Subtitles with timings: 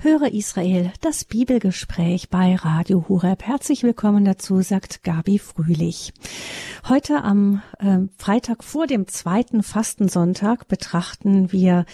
[0.00, 3.42] Höre Israel, das Bibelgespräch bei Radio Hureb.
[3.42, 6.12] Herzlich willkommen dazu, sagt Gabi Fröhlich.
[6.88, 11.84] Heute am äh, Freitag vor dem zweiten Fastensonntag betrachten wir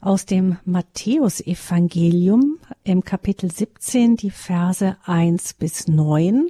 [0.00, 6.48] aus dem Matthäusevangelium im Kapitel 17 die Verse 1 bis 9.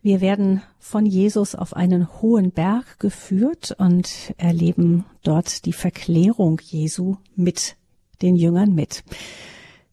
[0.00, 7.16] Wir werden von Jesus auf einen hohen Berg geführt und erleben dort die Verklärung Jesu
[7.34, 7.76] mit
[8.22, 9.04] den Jüngern mit.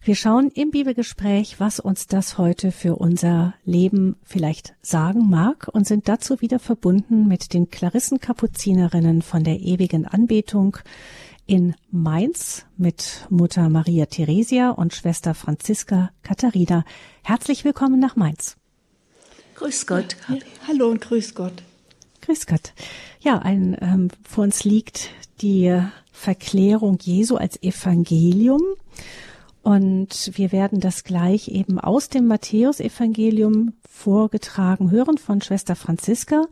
[0.06, 5.88] Wir schauen im Bibelgespräch, was uns das heute für unser Leben vielleicht sagen mag und
[5.88, 10.76] sind dazu wieder verbunden mit den Klarissenkapuzinerinnen von der ewigen Anbetung
[11.46, 16.84] in Mainz mit Mutter Maria Theresia und Schwester Franziska Katharina.
[17.24, 18.58] Herzlich willkommen nach Mainz.
[19.56, 20.18] Grüß Gott.
[20.28, 20.36] Ja,
[20.68, 21.64] hallo und grüß Gott.
[22.20, 22.74] Grüß Gott.
[23.22, 28.62] Ja, ein, ähm, vor uns liegt die Verklärung Jesu als Evangelium.
[29.64, 36.44] Und wir werden das gleich eben aus dem Matthäusevangelium vorgetragen hören von Schwester Franziska.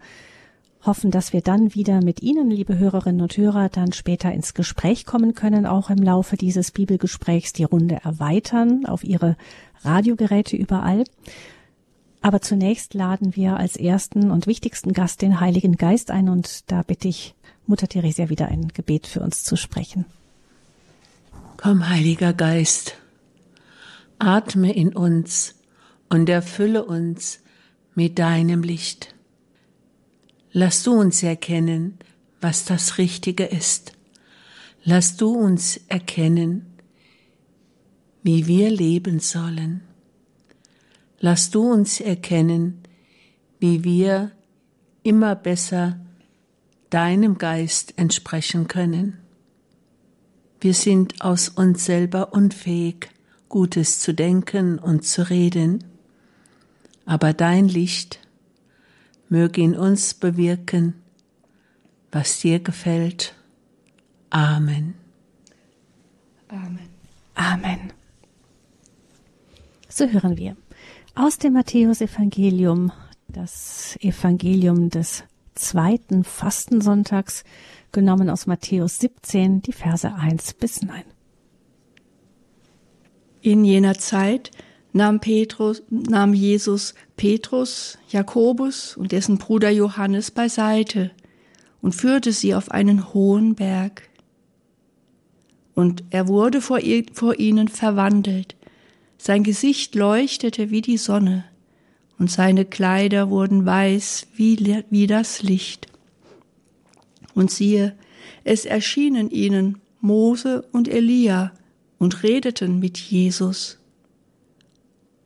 [0.85, 5.05] Hoffen, dass wir dann wieder mit Ihnen, liebe Hörerinnen und Hörer, dann später ins Gespräch
[5.05, 9.35] kommen können, auch im Laufe dieses Bibelgesprächs die Runde erweitern auf Ihre
[9.83, 11.03] Radiogeräte überall.
[12.21, 16.81] Aber zunächst laden wir als ersten und wichtigsten Gast den Heiligen Geist ein und da
[16.81, 17.35] bitte ich
[17.67, 20.05] Mutter Theresia wieder ein Gebet für uns zu sprechen.
[21.57, 22.97] Komm, Heiliger Geist,
[24.21, 25.55] atme in uns
[26.09, 27.39] und erfülle uns
[27.95, 29.15] mit deinem Licht.
[30.51, 31.97] Lass du uns erkennen,
[32.39, 33.93] was das Richtige ist.
[34.83, 36.65] Lass du uns erkennen,
[38.23, 39.81] wie wir leben sollen.
[41.19, 42.81] Lass du uns erkennen,
[43.59, 44.31] wie wir
[45.03, 45.99] immer besser
[46.89, 49.17] deinem Geist entsprechen können.
[50.59, 53.10] Wir sind aus uns selber unfähig,
[53.51, 55.83] Gutes zu denken und zu reden.
[57.05, 58.19] Aber dein Licht
[59.27, 60.95] möge in uns bewirken,
[62.13, 63.35] was dir gefällt.
[64.29, 64.95] Amen.
[66.47, 66.89] Amen.
[67.35, 67.93] Amen.
[69.89, 70.55] So hören wir
[71.13, 72.93] aus dem Matthäusevangelium,
[73.27, 75.25] das Evangelium des
[75.55, 77.43] zweiten Fastensonntags,
[77.91, 81.03] genommen aus Matthäus 17, die Verse 1 bis 9.
[83.41, 84.51] In jener Zeit
[84.93, 91.11] nahm Petrus, nahm Jesus Petrus, Jakobus und dessen Bruder Johannes beiseite
[91.81, 94.09] und führte sie auf einen hohen Berg.
[95.73, 98.55] Und er wurde vor, ihr, vor ihnen verwandelt.
[99.17, 101.45] Sein Gesicht leuchtete wie die Sonne
[102.19, 105.87] und seine Kleider wurden weiß wie, wie das Licht.
[107.33, 107.95] Und siehe,
[108.43, 111.51] es erschienen ihnen Mose und Elia,
[112.01, 113.77] und redeten mit Jesus.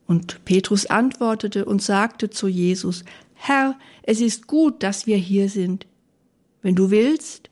[0.08, 5.88] Und Petrus antwortete und sagte zu Jesus, Herr, es ist gut, dass wir hier sind.
[6.62, 7.50] Wenn du willst,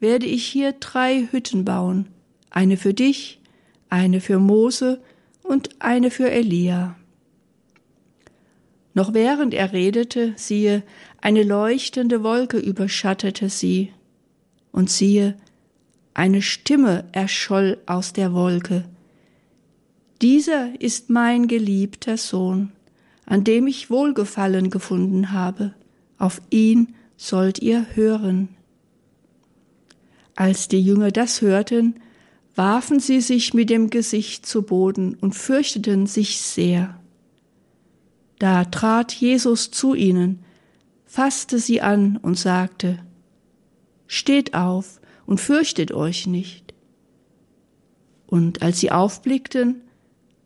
[0.00, 2.08] werde ich hier drei Hütten bauen,
[2.50, 3.40] eine für dich,
[3.88, 5.00] eine für Mose
[5.42, 6.94] und eine für Elia.
[8.92, 10.82] Noch während er redete, siehe,
[11.22, 13.94] eine leuchtende Wolke überschattete sie,
[14.72, 15.38] und siehe,
[16.18, 18.84] eine Stimme erscholl aus der Wolke.
[20.20, 22.72] Dieser ist mein geliebter Sohn,
[23.24, 25.74] an dem ich Wohlgefallen gefunden habe.
[26.18, 28.48] Auf ihn sollt ihr hören.
[30.34, 32.00] Als die Jünger das hörten,
[32.56, 36.98] warfen sie sich mit dem Gesicht zu Boden und fürchteten sich sehr.
[38.40, 40.40] Da trat Jesus zu ihnen,
[41.06, 42.98] fasste sie an und sagte,
[44.08, 44.97] Steht auf,
[45.28, 46.72] und fürchtet euch nicht.
[48.26, 49.82] Und als sie aufblickten,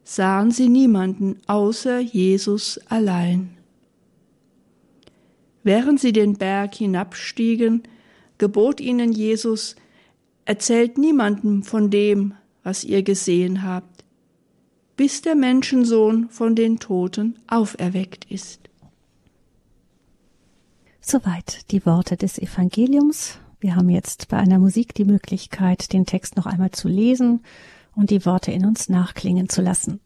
[0.03, 3.57] sahen sie niemanden außer Jesus allein.
[5.63, 7.85] Während sie den Berg hinabstiegen,
[8.39, 9.77] gebot ihnen Jesus,
[10.47, 14.05] erzählt niemandem von dem, was ihr gesehen habt,
[14.97, 18.69] bis der Menschensohn von den Toten auferweckt ist.
[21.01, 26.37] Soweit die Worte des Evangeliums wir haben jetzt bei einer Musik die Möglichkeit, den Text
[26.37, 27.45] noch einmal zu lesen
[27.95, 30.01] und die Worte in uns nachklingen zu lassen.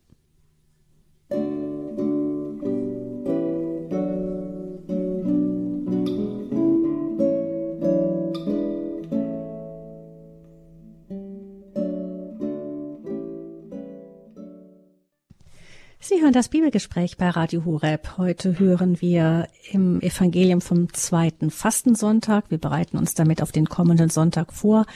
[16.09, 18.17] Sie hören das Bibelgespräch bei Radio Horeb.
[18.17, 22.45] Heute hören wir im Evangelium vom zweiten Fastensonntag.
[22.49, 24.87] Wir bereiten uns damit auf den kommenden Sonntag vor.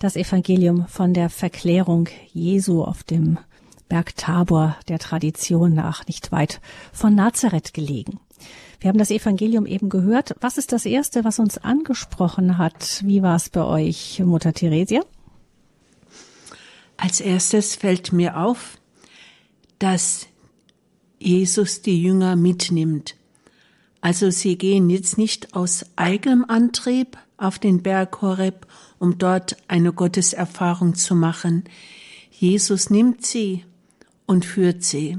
[0.00, 3.38] Das Evangelium von der Verklärung Jesu auf dem
[3.88, 6.60] Berg Tabor der Tradition nach, nicht weit
[6.92, 8.18] von Nazareth gelegen.
[8.80, 10.34] Wir haben das Evangelium eben gehört.
[10.40, 13.04] Was ist das Erste, was uns angesprochen hat?
[13.04, 15.02] Wie war es bei euch, Mutter Theresia?
[16.96, 18.78] Als erstes fällt mir auf,
[19.78, 20.26] dass
[21.26, 23.16] Jesus die Jünger mitnimmt.
[24.00, 28.66] Also sie gehen jetzt nicht aus eigenem Antrieb auf den Berg Horeb,
[29.00, 31.64] um dort eine Gotteserfahrung zu machen.
[32.30, 33.64] Jesus nimmt sie
[34.26, 35.18] und führt sie.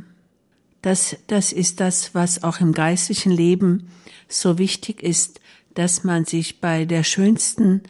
[0.81, 3.89] Das, das ist das, was auch im geistlichen Leben
[4.30, 5.42] so wichtig ist,
[5.74, 7.81] dass man sich bei der schönsten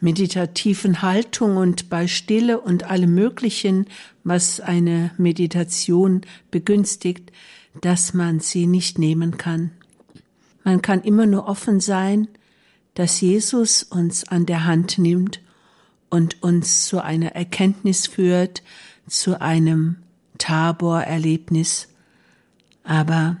[0.00, 3.86] meditativen Haltung und bei Stille und allem Möglichen,
[4.24, 7.32] was eine Meditation begünstigt,
[7.80, 9.70] dass man sie nicht nehmen kann.
[10.64, 12.28] Man kann immer nur offen sein,
[12.94, 15.40] dass Jesus uns an der Hand nimmt
[16.08, 18.62] und uns zu einer Erkenntnis führt,
[19.06, 19.96] zu einem
[20.38, 21.88] Tabor-Erlebnis.
[22.84, 23.36] Aber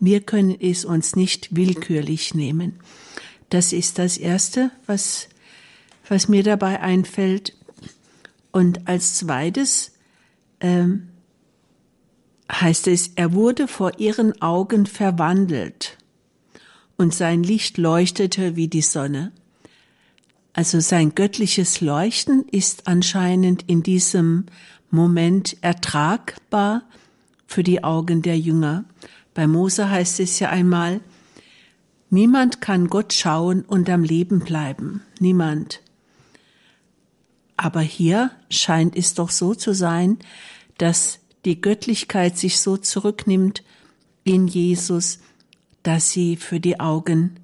[0.00, 2.78] wir können es uns nicht willkürlich nehmen.
[3.50, 5.28] Das ist das Erste, was,
[6.08, 7.56] was mir dabei einfällt.
[8.50, 9.92] Und als zweites
[10.60, 11.08] ähm,
[12.50, 15.98] heißt es, er wurde vor ihren Augen verwandelt
[16.96, 19.32] und sein Licht leuchtete wie die Sonne.
[20.52, 24.46] Also sein göttliches Leuchten ist anscheinend in diesem
[24.90, 26.82] Moment ertragbar
[27.46, 28.84] für die Augen der Jünger.
[29.34, 31.00] Bei Mose heißt es ja einmal,
[32.10, 35.02] niemand kann Gott schauen und am Leben bleiben.
[35.18, 35.80] Niemand.
[37.56, 40.18] Aber hier scheint es doch so zu sein,
[40.76, 43.62] dass die Göttlichkeit sich so zurücknimmt
[44.24, 45.18] in Jesus,
[45.82, 47.40] dass sie für die Augen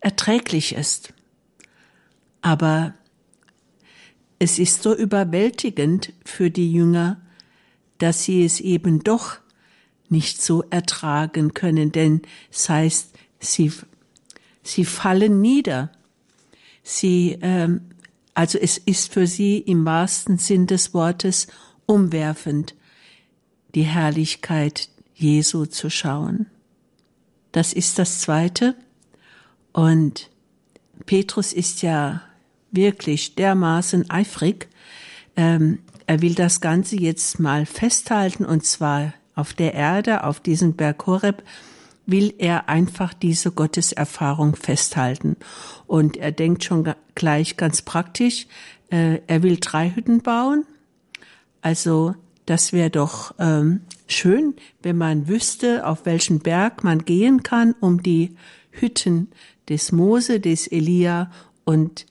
[0.00, 1.12] erträglich ist.
[2.42, 2.94] Aber
[4.38, 7.20] es ist so überwältigend für die Jünger,
[7.98, 9.38] dass sie es eben doch
[10.08, 13.72] nicht so ertragen können, denn es heißt, sie,
[14.62, 15.92] sie fallen nieder.
[16.82, 17.82] Sie, ähm,
[18.34, 21.46] also es ist für sie im wahrsten Sinn des Wortes
[21.86, 22.74] umwerfend,
[23.74, 26.46] die Herrlichkeit Jesu zu schauen.
[27.52, 28.74] Das ist das Zweite.
[29.72, 30.30] Und
[31.06, 32.22] Petrus ist ja
[32.70, 34.68] wirklich dermaßen eifrig.
[35.36, 40.74] Ähm, er will das Ganze jetzt mal festhalten und zwar auf der Erde, auf diesem
[40.74, 41.42] Berg Horeb,
[42.06, 45.36] will er einfach diese Gotteserfahrung festhalten.
[45.86, 48.46] Und er denkt schon gleich ganz praktisch,
[48.90, 50.64] äh, er will drei Hütten bauen.
[51.62, 52.14] Also
[52.50, 58.02] das wäre doch ähm, schön, wenn man wüsste, auf welchen Berg man gehen kann, um
[58.02, 58.34] die
[58.72, 59.28] Hütten
[59.68, 61.30] des Mose, des Elia
[61.64, 62.06] und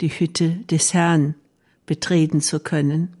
[0.00, 1.36] die Hütte des Herrn
[1.86, 3.14] betreten zu können.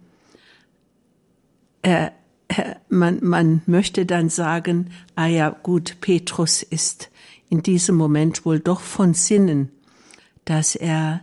[1.82, 2.10] Er,
[2.48, 7.10] er, man, man möchte dann sagen, ah ja, gut, Petrus ist
[7.48, 9.70] in diesem Moment wohl doch von Sinnen,
[10.46, 11.20] dass er,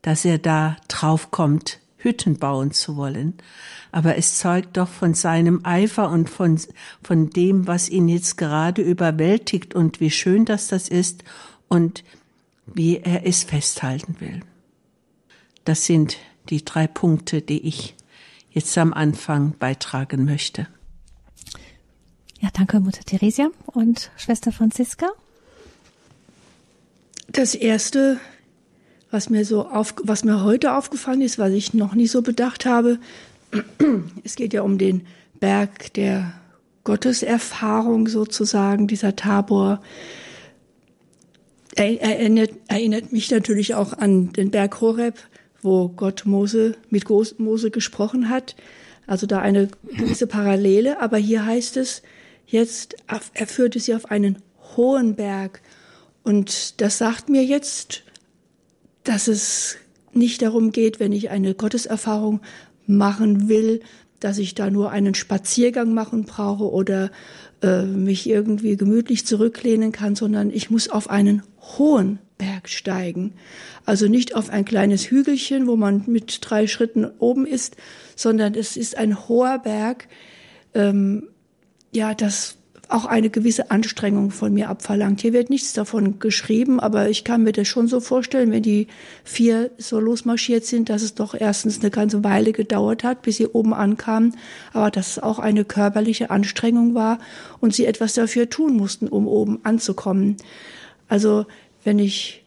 [0.00, 3.34] dass er da draufkommt, Hütten bauen zu wollen.
[3.92, 6.60] Aber es zeugt doch von seinem Eifer und von,
[7.02, 11.24] von dem, was ihn jetzt gerade überwältigt und wie schön das das ist
[11.68, 12.04] und
[12.66, 14.40] wie er es festhalten will.
[15.64, 16.16] Das sind
[16.48, 17.94] die drei Punkte, die ich
[18.50, 20.66] jetzt am Anfang beitragen möchte.
[22.40, 25.08] Ja, danke, Mutter Theresia und Schwester Franziska.
[27.28, 28.18] Das erste,
[29.10, 32.66] was mir so auf, was mir heute aufgefallen ist, was ich noch nicht so bedacht
[32.66, 32.98] habe,
[34.24, 35.06] es geht ja um den
[35.40, 36.32] Berg der
[36.84, 39.82] Gotteserfahrung sozusagen, dieser Tabor.
[41.74, 45.18] Er erinnert, erinnert mich natürlich auch an den Berg Horeb,
[45.62, 48.56] wo Gott Mose mit Mose gesprochen hat.
[49.06, 51.00] Also da eine gewisse Parallele.
[51.00, 52.02] Aber hier heißt es
[52.46, 52.96] jetzt,
[53.34, 54.38] er führte sie auf einen
[54.76, 55.60] hohen Berg.
[56.22, 58.04] Und das sagt mir jetzt,
[59.10, 59.76] dass es
[60.12, 62.40] nicht darum geht, wenn ich eine Gotteserfahrung
[62.86, 63.80] machen will,
[64.20, 67.10] dass ich da nur einen Spaziergang machen brauche oder
[67.60, 73.32] äh, mich irgendwie gemütlich zurücklehnen kann, sondern ich muss auf einen hohen Berg steigen.
[73.84, 77.76] Also nicht auf ein kleines Hügelchen, wo man mit drei Schritten oben ist,
[78.14, 80.06] sondern es ist ein hoher Berg,
[80.72, 81.30] ähm,
[81.92, 82.58] ja, das
[82.92, 85.20] auch eine gewisse Anstrengung von mir abverlangt.
[85.20, 88.88] Hier wird nichts davon geschrieben, aber ich kann mir das schon so vorstellen, wenn die
[89.24, 93.46] vier so losmarschiert sind, dass es doch erstens eine ganze Weile gedauert hat, bis sie
[93.46, 94.36] oben ankamen,
[94.72, 97.18] aber dass es auch eine körperliche Anstrengung war
[97.60, 100.36] und sie etwas dafür tun mussten, um oben anzukommen.
[101.08, 101.46] Also
[101.84, 102.44] wenn ich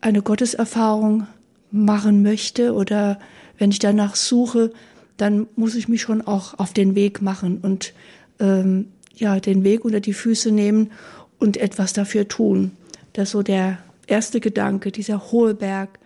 [0.00, 1.26] eine Gotteserfahrung
[1.70, 3.18] machen möchte oder
[3.58, 4.72] wenn ich danach suche,
[5.16, 7.92] dann muss ich mich schon auch auf den Weg machen und
[8.40, 8.86] ähm,
[9.20, 10.90] ja den Weg unter die Füße nehmen
[11.38, 12.72] und etwas dafür tun.
[13.12, 15.98] Das ist so der erste Gedanke, dieser hohe Berg.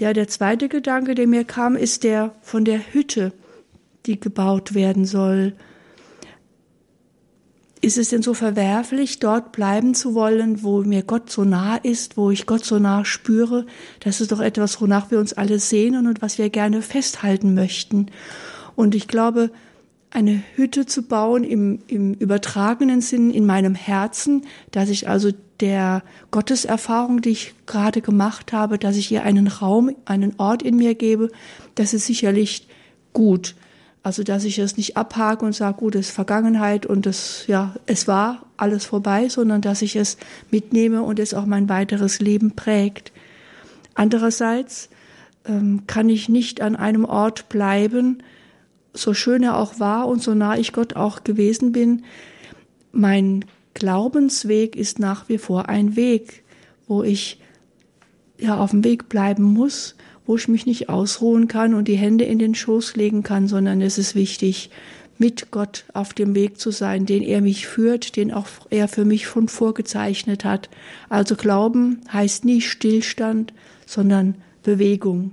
[0.00, 3.32] Ja, der zweite Gedanke, der mir kam, ist der von der Hütte,
[4.06, 5.54] die gebaut werden soll.
[7.80, 12.16] Ist es denn so verwerflich, dort bleiben zu wollen, wo mir Gott so nah ist,
[12.16, 13.66] wo ich Gott so nah spüre?
[14.00, 18.06] Das ist doch etwas, wonach wir uns alle sehnen und was wir gerne festhalten möchten.
[18.76, 19.50] Und ich glaube,
[20.12, 26.02] eine Hütte zu bauen im, im übertragenen Sinn in meinem Herzen, dass ich also der
[26.30, 30.94] Gotteserfahrung, die ich gerade gemacht habe, dass ich ihr einen Raum, einen Ort in mir
[30.94, 31.30] gebe,
[31.76, 32.66] das ist sicherlich
[33.12, 33.54] gut.
[34.02, 37.74] Also, dass ich es nicht abhake und sage, gut, es ist Vergangenheit und es, ja,
[37.86, 40.16] es war alles vorbei, sondern dass ich es
[40.50, 43.12] mitnehme und es auch mein weiteres Leben prägt.
[43.94, 44.88] Andererseits
[45.46, 48.24] ähm, kann ich nicht an einem Ort bleiben,
[48.94, 52.04] so schön er auch war und so nah ich Gott auch gewesen bin.
[52.92, 53.44] Mein
[53.74, 56.42] Glaubensweg ist nach wie vor ein Weg,
[56.86, 57.40] wo ich
[58.38, 59.96] ja auf dem Weg bleiben muss
[60.26, 63.80] wo ich mich nicht ausruhen kann und die Hände in den Schoß legen kann, sondern
[63.80, 64.70] es ist wichtig,
[65.18, 69.04] mit Gott auf dem Weg zu sein, den er mich führt, den auch er für
[69.04, 70.68] mich schon vorgezeichnet hat.
[71.08, 73.52] Also Glauben heißt nie Stillstand,
[73.86, 75.32] sondern Bewegung.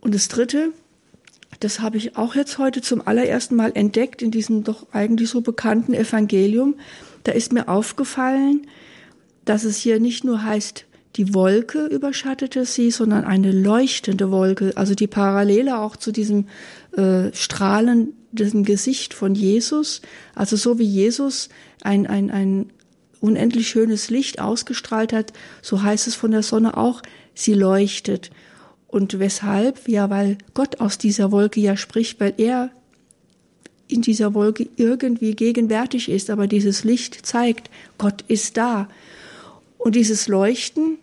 [0.00, 0.72] Und das Dritte,
[1.60, 5.40] das habe ich auch jetzt heute zum allerersten Mal entdeckt in diesem doch eigentlich so
[5.40, 6.76] bekannten Evangelium.
[7.24, 8.66] Da ist mir aufgefallen,
[9.44, 14.94] dass es hier nicht nur heißt, die Wolke überschattete sie, sondern eine leuchtende Wolke, also
[14.94, 16.48] die Parallele auch zu diesem
[16.96, 20.02] äh, strahlenden Gesicht von Jesus,
[20.34, 21.50] also so wie Jesus
[21.82, 22.70] ein, ein, ein
[23.20, 25.32] unendlich schönes Licht ausgestrahlt hat,
[25.62, 27.00] so heißt es von der Sonne auch,
[27.34, 28.30] sie leuchtet.
[28.94, 29.88] Und weshalb?
[29.88, 32.70] Ja, weil Gott aus dieser Wolke ja spricht, weil er
[33.88, 38.88] in dieser Wolke irgendwie gegenwärtig ist, aber dieses Licht zeigt, Gott ist da.
[39.78, 40.98] Und dieses Leuchten,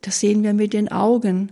[0.00, 1.50] das sehen wir mit den Augen.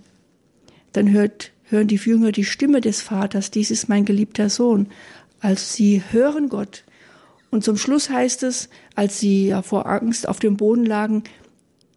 [0.93, 4.88] Dann hört, hören die Jünger die Stimme des Vaters, dies ist mein geliebter Sohn.
[5.38, 6.83] Als sie hören Gott.
[7.52, 11.23] Und zum Schluss heißt es, als sie ja vor Angst auf dem Boden lagen,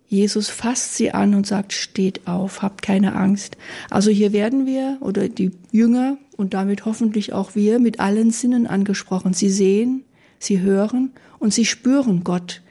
[0.09, 3.57] Jesus fasst sie an und sagt, steht auf, habt keine Angst.
[3.91, 8.65] Also hier werden wir oder die Jünger und damit hoffentlich auch wir mit allen Sinnen
[8.65, 9.33] angesprochen.
[9.33, 10.03] Sie sehen,
[10.39, 12.61] sie hören und sie spüren Gott.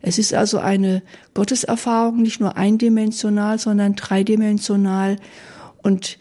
[0.00, 1.02] Es ist also eine
[1.34, 5.16] Gotteserfahrung, nicht nur eindimensional, sondern dreidimensional.
[5.82, 6.18] Und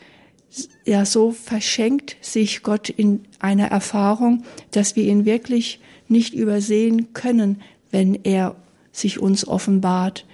[0.86, 5.79] ja, so verschenkt sich Gott in einer Erfahrung, dass wir ihn wirklich
[6.10, 8.55] nicht übersehen können, wenn er
[8.91, 10.25] sich uns offenbart.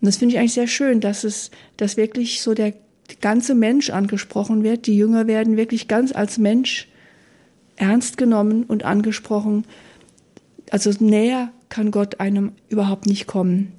[0.00, 2.74] Und das finde ich eigentlich sehr schön, dass es, dass wirklich so der
[3.20, 4.86] ganze Mensch angesprochen wird.
[4.86, 6.88] Die Jünger werden wirklich ganz als Mensch
[7.76, 9.64] ernst genommen und angesprochen.
[10.70, 13.72] Also näher kann Gott einem überhaupt nicht kommen.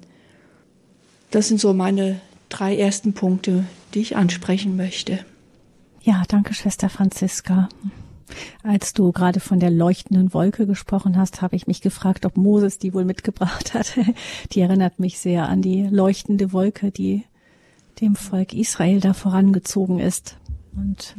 [1.30, 5.24] Das sind so meine drei ersten Punkte, die ich ansprechen möchte.
[6.02, 7.68] Ja, danke, Schwester Franziska.
[8.62, 12.78] Als du gerade von der leuchtenden Wolke gesprochen hast, habe ich mich gefragt, ob Moses
[12.78, 13.98] die wohl mitgebracht hat.
[14.52, 17.24] Die erinnert mich sehr an die leuchtende Wolke, die
[18.00, 20.36] dem Volk Israel da vorangezogen ist.
[20.74, 21.16] Und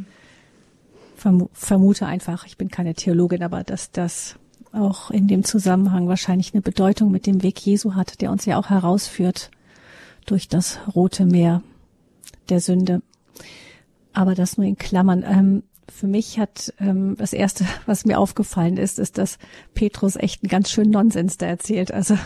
[1.54, 4.38] vermute einfach, ich bin keine Theologin, aber dass das
[4.72, 8.58] auch in dem Zusammenhang wahrscheinlich eine Bedeutung mit dem Weg Jesu hat, der uns ja
[8.58, 9.52] auch herausführt
[10.26, 11.62] durch das Rote Meer
[12.50, 13.02] der Sünde.
[14.14, 15.24] Aber das nur in Klammern.
[15.26, 19.38] Ähm, für mich hat ähm, das erste, was mir aufgefallen ist, ist, dass
[19.74, 21.94] Petrus echt einen ganz schönen Nonsens da erzählt.
[21.94, 22.18] Also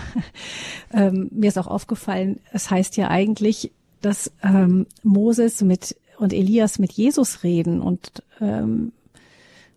[0.93, 6.79] ähm, mir ist auch aufgefallen, es heißt ja eigentlich, dass ähm, Moses mit und Elias
[6.79, 8.93] mit Jesus reden und ähm,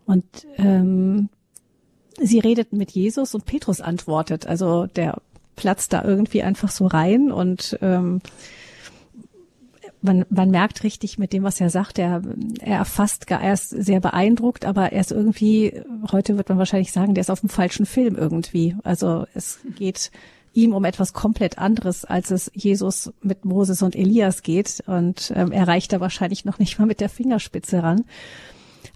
[0.07, 1.29] und ähm,
[2.19, 4.47] sie redet mit Jesus und Petrus antwortet.
[4.47, 5.21] Also der
[5.57, 8.21] platzt da irgendwie einfach so rein und ähm,
[10.01, 12.23] man, man merkt richtig mit dem, was er sagt, er,
[12.61, 17.15] er erfasst, er ist sehr beeindruckt, aber er ist irgendwie, heute wird man wahrscheinlich sagen,
[17.15, 18.77] der ist auf dem falschen Film irgendwie.
[18.85, 20.11] Also es geht
[20.55, 24.83] ihm um etwas komplett anderes, als es Jesus mit Moses und Elias geht.
[24.87, 28.05] Und ähm, er reicht da wahrscheinlich noch nicht mal mit der Fingerspitze ran.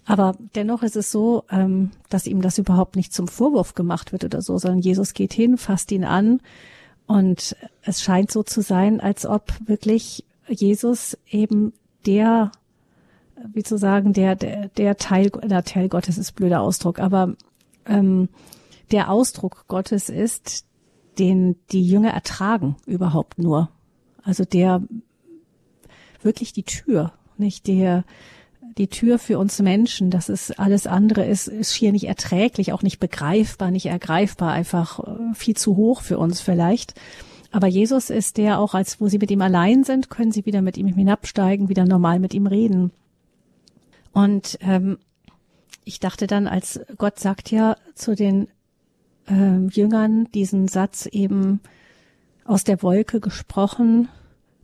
[0.04, 4.24] Aber dennoch ist es so, ähm, dass ihm das überhaupt nicht zum Vorwurf gemacht wird
[4.24, 6.40] oder so, sondern Jesus geht hin, fasst ihn an
[7.06, 11.72] und es scheint so zu sein, als ob wirklich Jesus eben
[12.06, 12.52] der,
[13.52, 17.34] wie zu sagen, der, der, der Teil, der Teil Gottes ist blöder Ausdruck, aber
[17.86, 18.28] ähm,
[18.90, 20.66] der Ausdruck Gottes ist,
[21.18, 23.70] den die Jünger ertragen überhaupt nur.
[24.22, 24.82] Also der
[26.22, 28.04] wirklich die Tür, nicht der,
[28.78, 30.10] die Tür für uns Menschen.
[30.10, 35.00] Das ist alles andere ist, ist schier nicht erträglich, auch nicht begreifbar, nicht ergreifbar, einfach
[35.00, 36.94] äh, viel zu hoch für uns vielleicht.
[37.52, 40.62] Aber Jesus ist der auch, als wo sie mit ihm allein sind, können sie wieder
[40.62, 42.90] mit ihm hinabsteigen, wieder normal mit ihm reden.
[44.12, 44.98] Und ähm,
[45.84, 48.48] ich dachte dann, als Gott sagt ja zu den
[49.28, 51.60] ähm, Jüngern diesen Satz eben
[52.44, 54.08] aus der Wolke gesprochen,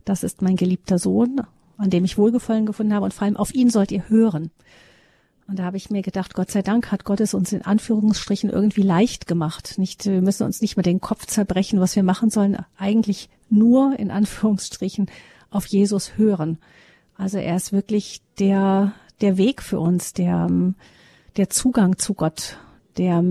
[0.03, 1.41] das ist mein geliebter Sohn,
[1.77, 4.49] an dem ich Wohlgefallen gefunden habe und vor allem auf ihn sollt ihr hören.
[5.49, 8.51] Und da habe ich mir gedacht, Gott sei Dank hat Gott es uns in Anführungsstrichen
[8.51, 9.79] irgendwie leicht gemacht.
[9.79, 12.57] Nicht, wir müssen uns nicht mehr den Kopf zerbrechen, was wir machen sollen.
[12.77, 15.09] Eigentlich nur in Anführungsstrichen
[15.49, 16.59] auf Jesus hören.
[17.15, 20.47] Also er ist wirklich der, der Weg für uns, der,
[21.35, 22.59] der Zugang zu Gott,
[22.97, 23.23] der,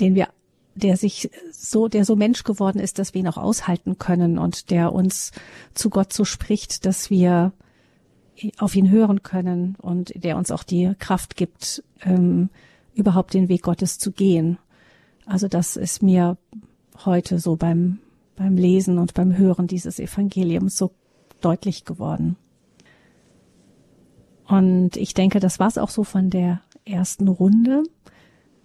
[0.00, 0.28] den wir,
[0.74, 4.70] der sich so, der so Mensch geworden ist, dass wir ihn auch aushalten können und
[4.70, 5.32] der uns
[5.74, 7.52] zu Gott so spricht, dass wir
[8.58, 12.48] auf ihn hören können und der uns auch die Kraft gibt, ähm,
[12.94, 14.58] überhaupt den Weg Gottes zu gehen.
[15.26, 16.36] Also das ist mir
[17.04, 17.98] heute so beim,
[18.36, 20.92] beim Lesen und beim Hören dieses Evangeliums so
[21.40, 22.36] deutlich geworden.
[24.46, 27.84] Und ich denke, das war es auch so von der ersten Runde.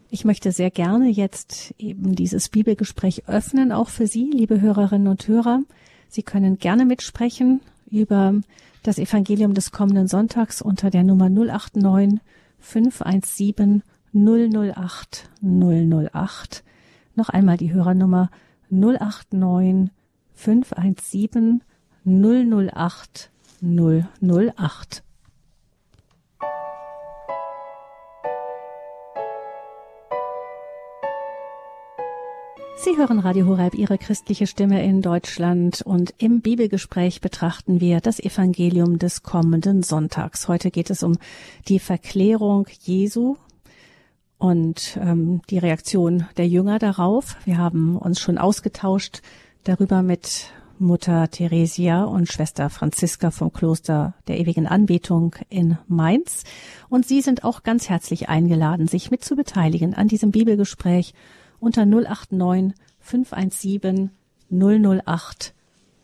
[0.09, 5.27] Ich möchte sehr gerne jetzt eben dieses Bibelgespräch öffnen, auch für Sie, liebe Hörerinnen und
[5.27, 5.61] Hörer.
[6.09, 8.33] Sie können gerne mitsprechen über
[8.87, 12.21] das Evangelium des kommenden Sonntags unter der Nummer 089
[12.59, 16.63] 517 008 008.
[17.15, 18.29] Noch einmal die Hörernummer
[18.69, 19.91] 089
[20.33, 21.63] 517
[22.05, 23.29] 008
[23.61, 25.03] 008.
[32.79, 38.19] Sie hören Radio Horeb, Ihre christliche Stimme in Deutschland und im Bibelgespräch betrachten wir das
[38.19, 40.47] Evangelium des kommenden Sonntags.
[40.47, 41.17] Heute geht es um
[41.67, 43.35] die Verklärung Jesu
[44.37, 47.35] und ähm, die Reaktion der Jünger darauf.
[47.45, 49.23] Wir haben uns schon ausgetauscht
[49.63, 56.43] darüber mit Mutter Theresia und Schwester Franziska vom Kloster der ewigen Anbetung in Mainz.
[56.89, 61.15] Und Sie sind auch ganz herzlich eingeladen, sich mit zu beteiligen an diesem Bibelgespräch
[61.59, 64.11] unter 089 517
[64.49, 65.53] 008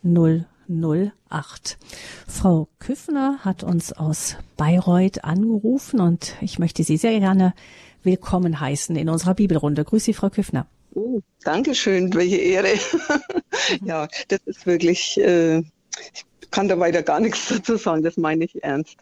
[0.02, 1.78] 008.
[2.26, 7.54] Frau Küffner hat uns aus Bayreuth angerufen und ich möchte Sie sehr gerne
[8.02, 9.84] willkommen heißen in unserer Bibelrunde.
[9.84, 10.66] Grüße Sie, Frau Küffner.
[10.94, 12.68] Oh, Dankeschön, welche Ehre.
[13.84, 18.44] ja, das ist wirklich, äh, ich kann da weiter gar nichts dazu sagen, das meine
[18.44, 18.96] ich ernst.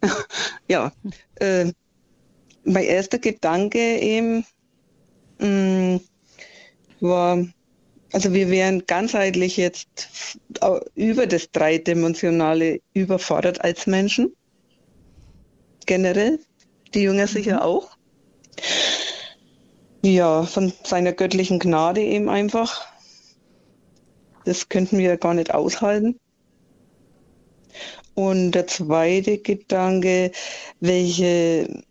[0.68, 0.92] ja,
[1.36, 1.72] äh,
[2.64, 4.44] mein erster Gedanke eben,
[5.38, 5.96] Mm,
[7.00, 7.46] war,
[8.12, 10.38] also wir wären ganzheitlich jetzt
[10.94, 14.34] über das Dreidimensionale überfordert als Menschen.
[15.86, 16.40] Generell.
[16.94, 17.62] Die Jünger sicher mhm.
[17.62, 17.96] auch.
[20.02, 22.86] Ja, von seiner göttlichen Gnade eben einfach.
[24.44, 26.18] Das könnten wir gar nicht aushalten.
[28.14, 30.30] Und der zweite Gedanke,
[30.80, 31.82] welche,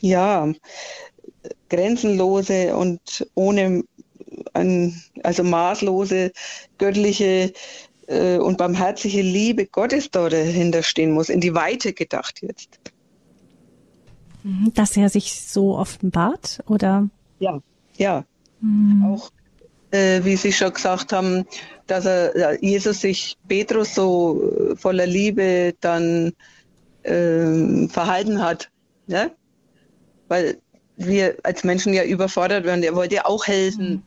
[0.00, 0.50] ja,
[1.70, 3.84] grenzenlose und ohne
[4.52, 6.32] ein, also maßlose
[6.78, 7.52] göttliche
[8.06, 12.78] äh, und barmherzige Liebe Gottes da dahinter stehen muss, in die Weite gedacht jetzt.
[14.42, 17.08] Mhm, dass er sich so offenbart, oder?
[17.38, 17.60] Ja,
[17.96, 18.24] ja.
[18.60, 19.04] Mhm.
[19.06, 19.30] Auch
[19.90, 21.44] äh, wie Sie schon gesagt haben,
[21.86, 26.32] dass er Jesus sich Petrus so äh, voller Liebe dann
[27.02, 28.70] äh, verhalten hat.
[29.06, 29.30] Ja?
[30.28, 30.58] Weil
[31.00, 32.82] wir als Menschen ja überfordert werden.
[32.82, 33.90] Der wollte ja auch helfen.
[33.90, 34.02] Mhm.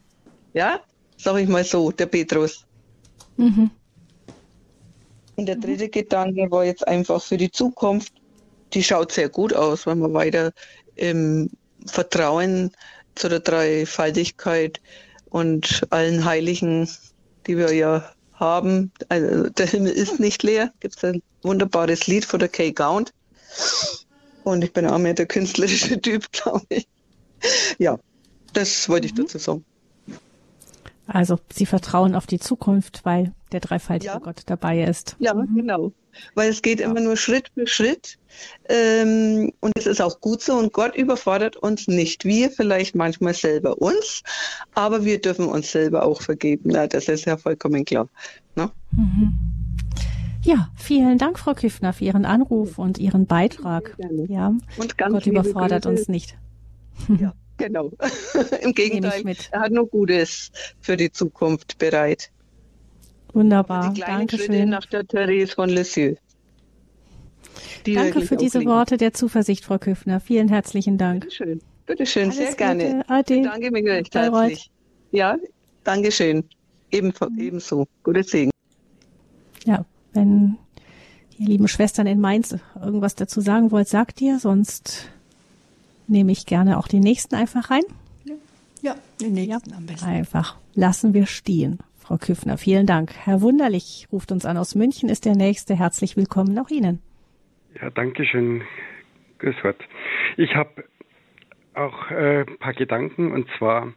[0.54, 0.80] Ja,
[1.18, 2.66] sag ich mal so, der Petrus.
[3.38, 3.72] Mhm.
[5.36, 5.90] Und der dritte.
[5.90, 8.14] Gedanke war jetzt einfach für die Zukunft.
[8.74, 10.52] Die schaut sehr gut aus, wenn wir weiter
[10.96, 11.50] im
[11.86, 12.72] Vertrauen
[13.16, 14.80] zu der Dreifaltigkeit
[15.30, 16.88] und allen Heiligen,
[17.48, 18.92] die wir ja haben.
[19.10, 20.72] Also der Himmel ist nicht leer.
[20.80, 23.14] Gibt es ein wunderbares Lied von der Kay Gaunt.
[24.44, 26.88] Und ich bin auch mehr der künstlerische Typ, glaube ich.
[27.78, 27.98] Ja,
[28.54, 29.24] das wollte ich mhm.
[29.24, 29.66] dazu sagen.
[31.06, 34.20] Also Sie vertrauen auf die Zukunft, weil der dreifaltige ja.
[34.20, 35.16] Gott dabei ist.
[35.20, 35.56] Ja, mhm.
[35.56, 35.92] genau.
[36.36, 36.90] Weil es geht ja.
[36.90, 38.18] immer nur Schritt für Schritt.
[38.70, 40.54] Ähm, und es ist auch gut so.
[40.54, 42.24] Und Gott überfordert uns nicht.
[42.24, 44.24] Wir vielleicht manchmal selber uns,
[44.76, 46.70] aber wir dürfen uns selber auch vergeben.
[46.70, 48.08] Ja, das ist ja vollkommen klar.
[48.56, 48.72] Ne?
[48.92, 49.53] Mhm.
[50.44, 53.96] Ja, vielen Dank, Frau Küffner, für Ihren Anruf und Ihren Beitrag.
[54.28, 56.00] Ja, und ganz Gott überfordert Grüße.
[56.00, 56.38] uns nicht.
[57.20, 57.92] Ja, genau.
[58.62, 62.30] Im Gegenteil, er hat nur Gutes für die Zukunft bereit.
[63.34, 64.46] Wunderbar, die kleinen Dankeschön.
[64.46, 66.18] Schritte nach der Therese von Lisieux.
[67.86, 68.70] Danke für diese liegen.
[68.70, 70.20] Worte der Zuversicht, Frau Küffner.
[70.20, 71.24] Vielen herzlichen Dank.
[71.24, 71.62] Bitteschön.
[71.86, 73.04] Bitteschön, Alles sehr gerne.
[73.08, 73.42] Ade.
[73.42, 74.72] Danke mich recht herzlich.
[75.12, 75.36] Ja,
[75.84, 76.46] Dankeschön.
[76.92, 77.40] Ebenso, mhm.
[77.40, 77.88] ebenso.
[78.04, 78.52] Gutes Segen.
[79.66, 80.58] Ja, wenn
[81.38, 85.10] ihr lieben Schwestern in Mainz irgendwas dazu sagen wollt, sagt ihr, sonst
[86.08, 87.84] nehme ich gerne auch die nächsten einfach rein.
[88.82, 90.06] Ja, den nächsten ja, am besten.
[90.06, 91.80] Einfach lassen wir stehen.
[91.98, 93.14] Frau Küffner, vielen Dank.
[93.16, 95.76] Herr Wunderlich ruft uns an aus München, ist der Nächste.
[95.76, 97.02] Herzlich willkommen auch Ihnen.
[97.82, 98.62] Ja, danke schön.
[99.40, 99.78] Grüß Gott.
[100.36, 100.84] Ich habe
[101.74, 103.94] auch äh, ein paar Gedanken und zwar,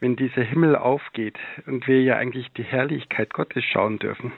[0.00, 4.32] wenn dieser Himmel aufgeht und wir ja eigentlich die Herrlichkeit Gottes schauen dürfen,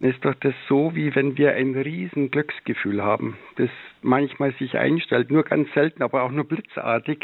[0.00, 3.70] ist doch das so, wie wenn wir ein riesen Glücksgefühl haben, das
[4.02, 7.18] manchmal sich einstellt, nur ganz selten, aber auch nur blitzartig.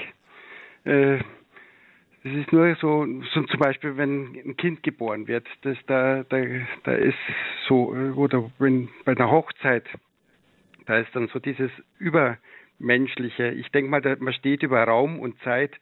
[0.85, 1.19] Äh,
[2.25, 6.43] das ist nur so, so zum Beispiel, wenn ein Kind geboren wird, das da, da,
[6.85, 7.19] da ist
[7.69, 9.85] so, äh, oder wenn bei einer Hochzeit,
[10.87, 13.51] da ist dann so dieses Übermenschliche.
[13.51, 15.73] Ich denke mal, man steht über Raum und Zeit,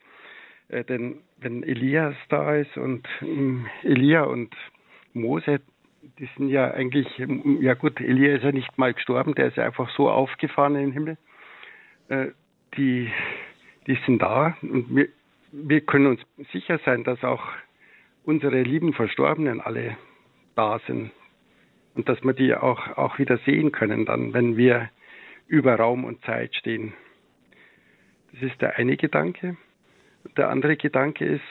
[0.69, 4.55] äh, denn wenn Elias da ist und ähm, Elia und
[5.15, 5.61] Mose,
[6.19, 7.07] die sind ja eigentlich,
[7.61, 10.83] ja gut, Elia ist ja nicht mal gestorben, der ist ja einfach so aufgefahren in
[10.83, 11.17] den Himmel.
[12.09, 12.29] Äh,
[12.77, 13.11] die,
[13.87, 15.09] die sind da und wir,
[15.53, 16.21] wir können uns
[16.53, 17.43] sicher sein, dass auch
[18.25, 19.97] unsere lieben Verstorbenen alle
[20.57, 21.11] da sind
[21.95, 24.91] und dass wir die auch, auch wieder sehen können, dann, wenn wir
[25.47, 26.95] über Raum und Zeit stehen.
[28.33, 29.57] Das ist der eine Gedanke.
[30.37, 31.43] Der andere Gedanke ist,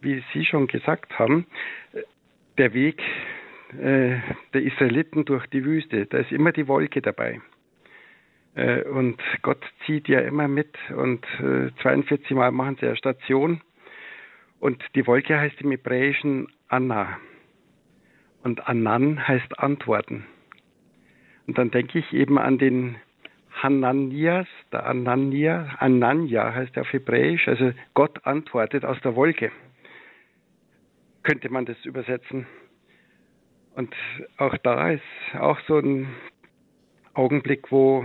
[0.00, 1.46] wie Sie schon gesagt haben,
[2.58, 3.00] der Weg
[3.72, 4.18] äh,
[4.54, 6.06] der Israeliten durch die Wüste.
[6.06, 7.40] Da ist immer die Wolke dabei.
[8.54, 11.24] Äh, und Gott zieht ja immer mit und
[11.82, 13.60] 42 äh, Mal machen sie ja Station.
[14.58, 17.18] Und die Wolke heißt im Hebräischen Anna.
[18.42, 20.24] Und Anan heißt Antworten.
[21.46, 22.96] Und dann denke ich eben an den
[23.62, 29.50] Hananias, der Anania, Anania heißt er auf Hebräisch, also Gott antwortet aus der Wolke.
[31.22, 32.46] Könnte man das übersetzen.
[33.76, 33.94] Und
[34.38, 35.02] auch da ist
[35.38, 36.08] auch so ein
[37.14, 38.04] Augenblick, wo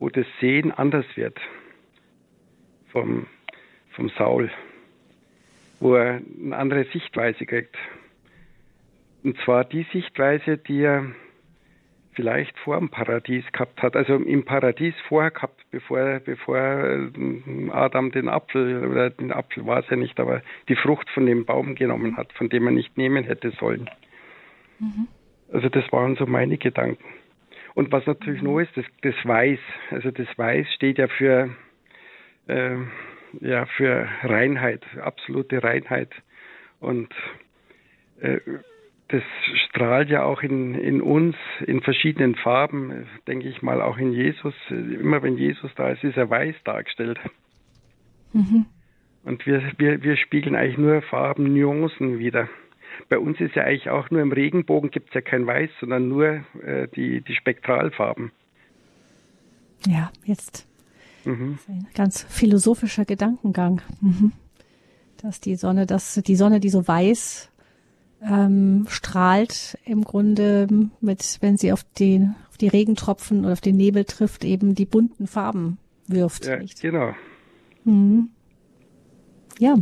[0.00, 1.38] wo das Sehen anders wird
[2.90, 3.26] vom,
[3.92, 4.50] vom Saul,
[5.78, 7.76] wo er eine andere Sichtweise kriegt.
[9.22, 11.06] Und zwar die Sichtweise, die er
[12.14, 17.10] vielleicht vor dem Paradies gehabt hat, also im Paradies vorher gehabt, bevor, bevor
[17.70, 21.44] Adam den Apfel, oder den Apfel war es ja nicht, aber die Frucht von dem
[21.44, 23.88] Baum genommen hat, von dem er nicht nehmen hätte sollen.
[24.80, 25.08] Mhm.
[25.52, 27.04] Also das waren so meine Gedanken.
[27.74, 28.48] Und was natürlich mhm.
[28.48, 29.58] noch ist, das, das Weiß.
[29.90, 31.50] Also das Weiß steht ja für,
[32.48, 32.76] äh,
[33.40, 36.10] ja, für Reinheit, absolute Reinheit.
[36.80, 37.12] Und
[38.20, 38.40] äh,
[39.08, 39.22] das
[39.66, 44.54] strahlt ja auch in, in uns in verschiedenen Farben, denke ich mal, auch in Jesus.
[44.70, 47.18] Immer wenn Jesus da ist, ist er weiß dargestellt.
[48.32, 48.66] Mhm.
[49.24, 52.48] Und wir, wir, wir spiegeln eigentlich nur Farben, Nuancen wieder
[53.08, 56.08] bei uns ist ja eigentlich auch nur im Regenbogen gibt es ja kein Weiß, sondern
[56.08, 58.32] nur äh, die, die Spektralfarben.
[59.86, 60.66] Ja, jetzt
[61.24, 61.58] mhm.
[61.68, 63.82] ein ganz philosophischer Gedankengang.
[64.00, 64.32] Mhm.
[65.22, 67.50] Dass die Sonne, dass die Sonne, die so weiß
[68.22, 70.66] ähm, strahlt, im Grunde
[71.00, 74.86] mit, wenn sie auf die, auf die Regentropfen oder auf den Nebel trifft, eben die
[74.86, 76.46] bunten Farben wirft.
[76.46, 76.80] Ja, nicht?
[76.80, 77.14] genau.
[77.84, 78.30] Mhm.
[79.58, 79.76] Ja,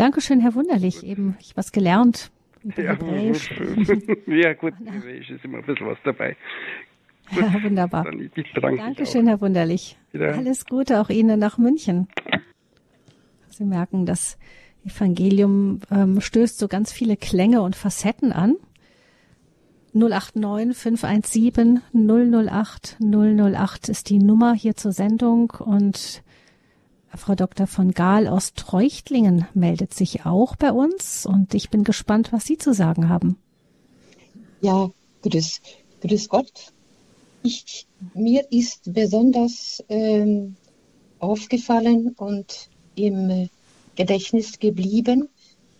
[0.00, 1.04] Dankeschön, Herr Wunderlich.
[1.04, 2.30] Eben ich was gelernt.
[2.74, 2.94] Ja,
[4.26, 6.38] ja, gut, Hebräisch ist immer ein bisschen was dabei.
[7.28, 8.10] Gut, ja, wunderbar.
[8.62, 9.98] Dankeschön, Herr Wunderlich.
[10.12, 10.34] Wieder.
[10.34, 12.08] Alles Gute auch Ihnen nach München.
[13.50, 14.38] Sie merken, das
[14.86, 18.56] Evangelium ähm, stößt so ganz viele Klänge und Facetten an.
[19.92, 26.22] 089 517 008 008 ist die Nummer hier zur Sendung und
[27.14, 27.66] Frau Dr.
[27.66, 32.56] von Gahl aus Treuchtlingen meldet sich auch bei uns und ich bin gespannt, was Sie
[32.56, 33.36] zu sagen haben.
[34.60, 34.90] Ja,
[35.22, 35.60] grüß,
[36.02, 36.72] grüß Gott.
[37.42, 40.56] Ich, mir ist besonders ähm,
[41.18, 43.48] aufgefallen und im
[43.96, 45.28] Gedächtnis geblieben,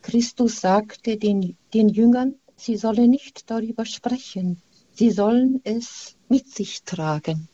[0.03, 4.61] Christus sagte den, den Jüngern, sie sollen nicht darüber sprechen,
[4.95, 7.49] sie sollen es mit sich tragen.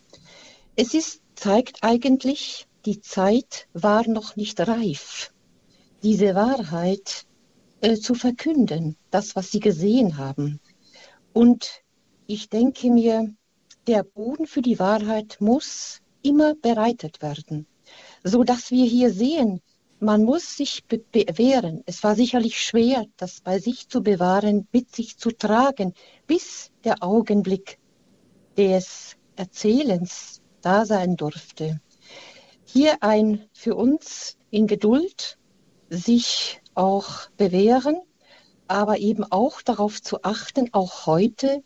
[0.76, 5.32] Es ist, zeigt eigentlich, die Zeit war noch nicht reif,
[6.04, 7.26] diese Wahrheit
[7.80, 10.60] äh, zu verkünden, das, was sie gesehen haben.
[11.32, 11.82] Und
[12.28, 13.34] ich denke mir,
[13.88, 17.66] der Boden für die Wahrheit muss immer bereitet werden,
[18.22, 19.60] so dass wir hier sehen,
[19.98, 21.82] man muss sich be bewähren.
[21.86, 25.92] Es war sicherlich schwer, das bei sich zu bewahren, mit sich zu tragen,
[26.26, 27.78] bis der Augenblick
[28.56, 31.80] des Erzählens da sein durfte.
[32.76, 35.38] Hier ein für uns in Geduld
[35.88, 37.96] sich auch bewähren,
[38.68, 41.62] aber eben auch darauf zu achten, auch heute,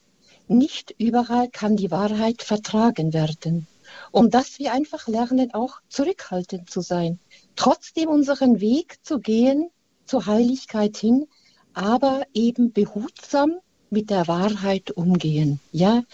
[0.46, 3.66] nicht überall kann die Wahrheit vertragen werden.
[4.12, 7.18] Um dass wir einfach lernen, auch zurückhaltend zu sein,
[7.56, 9.68] trotzdem unseren Weg zu gehen
[10.04, 11.26] zur Heiligkeit hin,
[11.74, 13.54] aber eben behutsam
[13.90, 15.58] mit der Wahrheit umgehen.
[15.72, 16.04] Ja,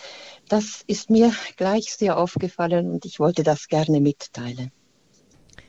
[0.48, 4.72] das ist mir gleich sehr aufgefallen und ich wollte das gerne mitteilen.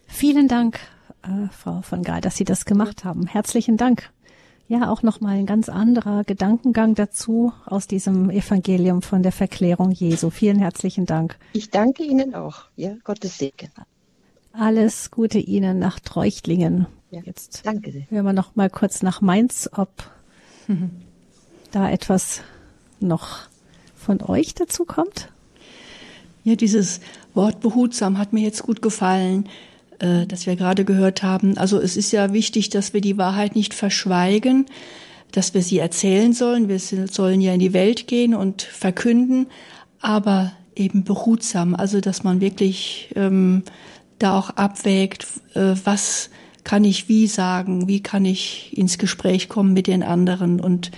[0.08, 0.80] Vielen Dank,
[1.24, 3.28] äh, Frau von Gaal, dass Sie das gemacht haben.
[3.28, 4.10] Herzlichen Dank.
[4.70, 10.30] Ja, auch nochmal ein ganz anderer Gedankengang dazu aus diesem Evangelium von der Verklärung Jesu.
[10.30, 11.38] Vielen herzlichen Dank.
[11.54, 12.64] Ich danke Ihnen auch.
[12.76, 13.70] Ja, Gottes Segen.
[14.52, 16.88] Alles Gute Ihnen nach Treuchtlingen.
[17.12, 18.08] Ja, Jetzt danke sehr.
[18.10, 19.90] hören wir noch mal kurz nach Mainz, ob
[21.72, 22.42] da etwas
[23.00, 23.48] noch
[23.96, 25.32] von euch dazu kommt.
[26.44, 27.00] Ja, dieses
[27.34, 29.48] Wort behutsam hat mir jetzt gut gefallen,
[30.00, 31.58] äh, das wir gerade gehört haben.
[31.58, 34.66] Also es ist ja wichtig, dass wir die Wahrheit nicht verschweigen,
[35.32, 36.70] dass wir sie erzählen sollen.
[36.70, 39.48] Wir sollen ja in die Welt gehen und verkünden,
[40.00, 41.76] aber eben behutsam.
[41.76, 43.64] Also dass man wirklich ähm,
[44.20, 46.30] da auch abwägt, äh, was
[46.64, 50.92] kann ich wie sagen, wie kann ich ins Gespräch kommen mit den anderen und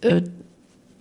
[0.00, 0.22] äh,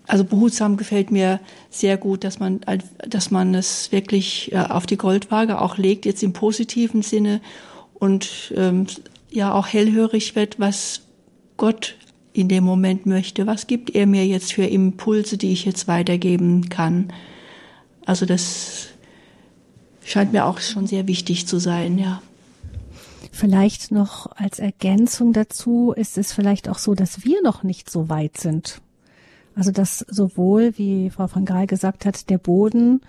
[0.08, 1.40] also behutsam gefällt mir
[1.70, 2.62] sehr gut, dass man,
[3.08, 7.42] dass man es wirklich äh, auf die Goldwaage auch legt, jetzt im positiven Sinne
[7.94, 8.88] und ähm,
[9.30, 11.02] ja auch hellhörig wird, was
[11.58, 11.96] Gott
[12.32, 13.48] in dem Moment möchte.
[13.48, 17.12] Was gibt er mir jetzt für Impulse, die ich jetzt weitergeben kann?
[18.06, 18.88] Also das
[20.06, 22.22] scheint mir auch schon sehr wichtig zu sein, ja.
[23.32, 28.08] Vielleicht noch als Ergänzung dazu ist es vielleicht auch so, dass wir noch nicht so
[28.10, 28.82] weit sind.
[29.58, 33.02] Also dass sowohl, wie Frau van Gaal gesagt hat, der Boden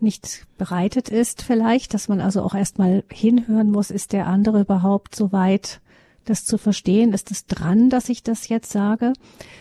[0.00, 5.14] nicht bereitet ist vielleicht, dass man also auch erstmal hinhören muss, ist der andere überhaupt
[5.14, 5.80] so weit,
[6.24, 7.12] das zu verstehen?
[7.12, 9.12] Ist es dran, dass ich das jetzt sage?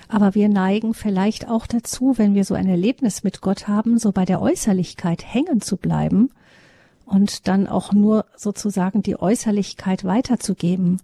[0.09, 4.11] Aber wir neigen vielleicht auch dazu, wenn wir so ein Erlebnis mit Gott haben, so
[4.11, 6.31] bei der Äußerlichkeit hängen zu bleiben
[7.05, 11.01] und dann auch nur sozusagen die Äußerlichkeit weiterzugeben.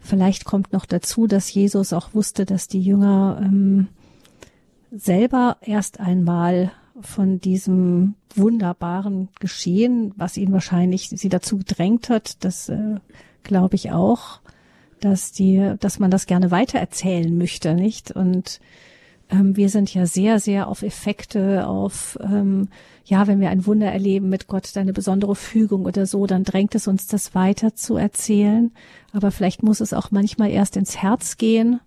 [0.00, 3.88] Vielleicht kommt noch dazu, dass Jesus auch wusste, dass die Jünger ähm,
[4.94, 12.68] selber erst einmal von diesem wunderbaren Geschehen, was ihn wahrscheinlich sie dazu gedrängt hat, das
[12.68, 12.96] äh,
[13.42, 14.40] glaube ich auch,
[15.00, 18.12] dass die, dass man das gerne weitererzählen möchte, nicht?
[18.12, 18.60] Und
[19.30, 22.68] ähm, wir sind ja sehr, sehr auf Effekte, auf ähm,
[23.04, 26.74] ja, wenn wir ein Wunder erleben mit Gott, eine besondere Fügung oder so, dann drängt
[26.74, 28.70] es uns, das weiter zu erzählen.
[29.12, 31.80] Aber vielleicht muss es auch manchmal erst ins Herz gehen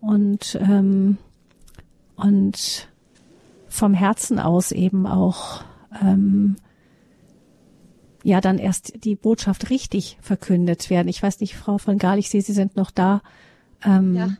[0.00, 1.16] und, ähm,
[2.18, 2.88] und
[3.68, 5.64] vom Herzen aus eben auch,
[6.02, 6.56] ähm,
[8.22, 11.08] ja, dann erst die Botschaft richtig verkündet werden.
[11.08, 13.22] Ich weiß nicht, Frau von Gaal, ich sehe, Sie sind noch da.
[13.82, 14.30] Ähm, ja.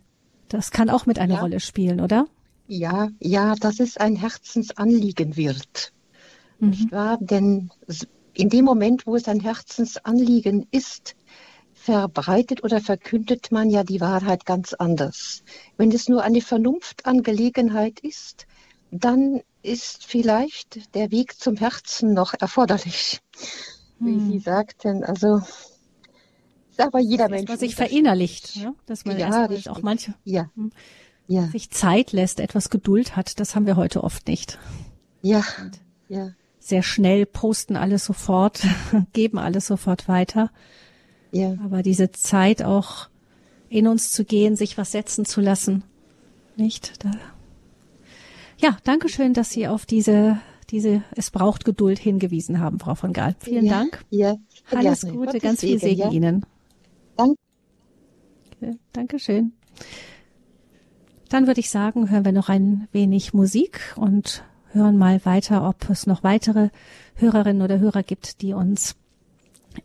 [0.48, 1.40] Das kann auch mit einer ja.
[1.40, 2.26] Rolle spielen, oder?
[2.66, 5.92] Ja, ja, dass es ein Herzensanliegen wird
[6.58, 6.70] mhm.
[6.70, 7.18] nicht wahr?
[7.20, 7.70] Denn
[8.34, 11.16] in dem Moment, wo es ein Herzensanliegen ist,
[11.88, 15.42] verbreitet oder verkündet man ja die Wahrheit ganz anders.
[15.78, 18.46] Wenn es nur eine Vernunftangelegenheit ist,
[18.90, 23.20] dann ist vielleicht der Weg zum Herzen noch erforderlich.
[24.00, 24.30] Wie hm.
[24.30, 25.40] Sie sagten, also
[26.76, 27.50] aber jeder Mensch.
[27.50, 28.74] Was sich verinnerlicht, ja?
[28.86, 30.48] dass man ja, auch manche ja.
[30.54, 30.70] Hm,
[31.26, 31.48] ja.
[31.48, 34.58] sich Zeit lässt, etwas Geduld hat, das haben wir heute oft nicht.
[35.22, 36.32] Ja, Und ja
[36.68, 38.66] sehr schnell, posten alles sofort,
[39.12, 40.50] geben alles sofort weiter.
[41.32, 41.54] Ja.
[41.64, 43.08] Aber diese Zeit auch
[43.68, 45.82] in uns zu gehen, sich was setzen zu lassen,
[46.56, 47.04] nicht?
[47.04, 47.12] Da.
[48.60, 53.12] Ja, danke schön, dass Sie auf diese diese es braucht Geduld hingewiesen haben, Frau von
[53.12, 53.34] Gaal.
[53.40, 54.04] Vielen ja, Dank.
[54.10, 54.36] Ja,
[54.70, 55.16] Alles gerne.
[55.16, 56.10] Gute, Gottes ganz viel Segen ja.
[56.10, 56.46] Ihnen.
[57.16, 58.78] Danke.
[58.92, 59.52] Dankeschön.
[61.28, 65.88] Dann würde ich sagen, hören wir noch ein wenig Musik und hören mal weiter, ob
[65.90, 66.70] es noch weitere
[67.14, 68.96] Hörerinnen oder Hörer gibt, die uns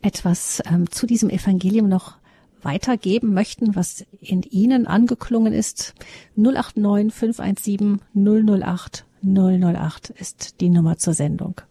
[0.02, 2.18] etwas ähm, zu diesem Evangelium noch
[2.62, 5.94] weitergeben möchten, was in Ihnen angeklungen ist.
[6.36, 11.62] 089 517 008 008 ist die Nummer zur Sendung.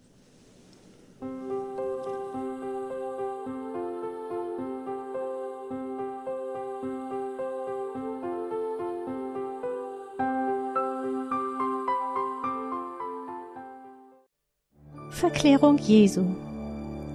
[15.10, 16.34] Verklärung Jesu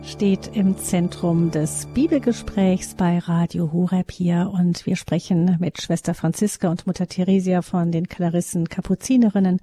[0.08, 6.70] steht im Zentrum des Bibelgesprächs bei Radio Horeb hier und wir sprechen mit Schwester Franziska
[6.70, 9.60] und Mutter Theresia von den Klarissen Kapuzinerinnen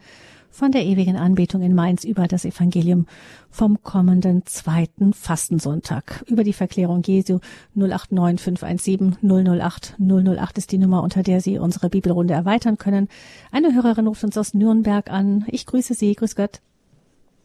[0.50, 3.06] von der ewigen Anbetung in Mainz über das Evangelium
[3.50, 6.22] vom kommenden zweiten Fastensonntag.
[6.26, 7.40] Über die Verklärung Jesu
[7.74, 13.08] 089 517 008 008 ist die Nummer, unter der Sie unsere Bibelrunde erweitern können.
[13.50, 15.46] Eine Hörerin ruft uns aus Nürnberg an.
[15.48, 16.14] Ich grüße Sie.
[16.14, 16.60] Grüß Gott.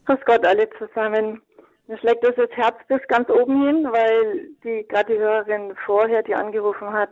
[0.06, 1.42] Grüß Gott alle zusammen.
[1.90, 6.22] Mir schlägt das das Herz bis ganz oben hin, weil die gerade die Hörerin vorher,
[6.22, 7.10] die angerufen hat,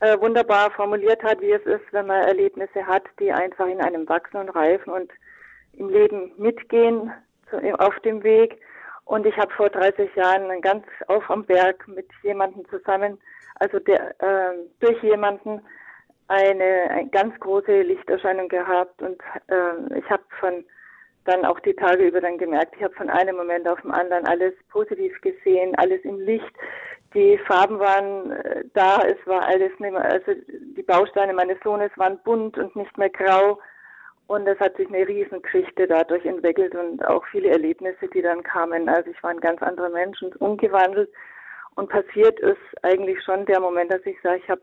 [0.00, 4.08] äh, wunderbar formuliert hat, wie es ist, wenn man Erlebnisse hat, die einfach in einem
[4.08, 5.12] wachsen und reifen und
[5.74, 7.12] im Leben mitgehen
[7.50, 8.60] zu, auf dem Weg.
[9.04, 13.16] Und ich habe vor 30 Jahren ganz auf am Berg mit jemandem zusammen,
[13.60, 15.62] also der, äh, durch jemanden
[16.26, 20.64] eine, eine ganz große Lichterscheinung gehabt und äh, ich habe von
[21.24, 24.26] dann auch die Tage über dann gemerkt, ich habe von einem Moment auf den anderen
[24.26, 26.54] alles positiv gesehen, alles im Licht
[27.14, 30.32] die Farben waren äh, da, es war alles nicht mehr, also
[30.76, 33.58] die Bausteine meines Sohnes waren bunt und nicht mehr grau.
[34.26, 38.88] Und es hat sich eine Riesengeschichte dadurch entwickelt und auch viele Erlebnisse, die dann kamen.
[38.88, 41.10] Also ich war ein ganz anderer Mensch und umgewandelt.
[41.74, 44.60] Und passiert ist eigentlich schon der Moment, dass ich sage, ich habe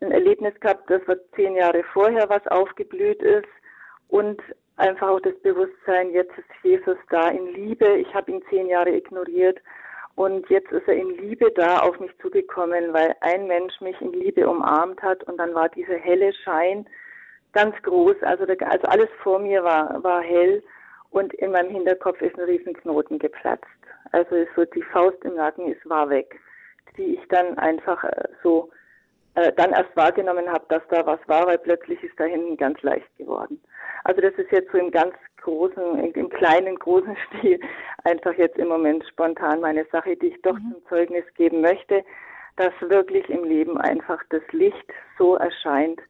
[0.00, 3.48] ein Erlebnis gehabt, das war zehn Jahre vorher, was aufgeblüht ist.
[4.08, 4.40] Und
[4.82, 7.86] einfach auch das Bewusstsein, jetzt ist Jesus da in Liebe.
[7.98, 9.58] Ich habe ihn zehn Jahre ignoriert
[10.16, 14.12] und jetzt ist er in Liebe da auf mich zugekommen, weil ein Mensch mich in
[14.12, 16.86] Liebe umarmt hat und dann war dieser helle Schein
[17.52, 18.16] ganz groß.
[18.22, 20.62] Also, der, also alles vor mir war, war hell
[21.10, 23.66] und in meinem Hinterkopf ist ein Riesenknoten geplatzt.
[24.10, 26.40] Also so die Faust im Nacken ist war weg,
[26.96, 28.70] die ich dann einfach äh, so
[29.34, 32.80] äh, dann erst wahrgenommen habe, dass da was war, weil plötzlich ist da hinten ganz
[32.82, 33.60] leicht geworden.
[34.04, 37.60] Also das ist jetzt so im ganz großen, im kleinen, großen Stil
[38.04, 40.72] einfach jetzt im Moment spontan meine Sache, die ich doch mhm.
[40.72, 42.04] zum Zeugnis geben möchte,
[42.56, 46.00] dass wirklich im Leben einfach das Licht so erscheint,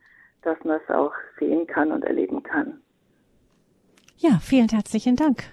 [0.42, 2.80] dass man es auch sehen kann und erleben kann.
[4.16, 5.44] Ja, vielen herzlichen Dank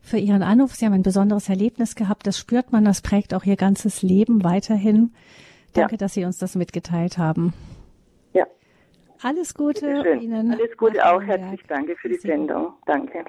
[0.00, 0.74] für Ihren Anruf.
[0.74, 2.26] Sie haben ein besonderes Erlebnis gehabt.
[2.26, 5.14] Das spürt man, das prägt auch Ihr ganzes Leben weiterhin.
[5.76, 5.98] Danke, ja.
[5.98, 7.52] dass Sie uns das mitgeteilt haben.
[8.32, 8.46] Ja.
[9.22, 9.86] Alles Gute
[10.20, 10.52] Ihnen.
[10.52, 11.20] Alles Gute auch.
[11.20, 12.74] Herzlich danke für die Sendung.
[12.86, 13.24] Danke.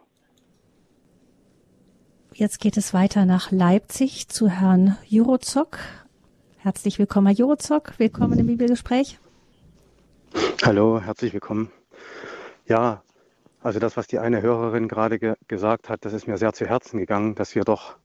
[2.33, 5.79] Jetzt geht es weiter nach Leipzig zu Herrn Jurozok.
[6.57, 7.97] Herzlich willkommen, Herr Jurozok.
[7.97, 9.19] Willkommen im Bibelgespräch.
[10.63, 11.71] Hallo, herzlich willkommen.
[12.67, 13.01] Ja,
[13.62, 16.65] also das, was die eine Hörerin gerade ge gesagt hat, das ist mir sehr zu
[16.65, 17.97] Herzen gegangen, dass wir doch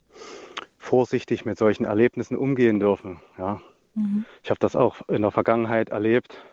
[0.78, 3.20] vorsichtig mit solchen Erlebnissen umgehen dürfen.
[3.38, 3.60] Ja.
[3.94, 4.24] Mhm.
[4.42, 6.44] Ich habe das auch in der Vergangenheit erlebt,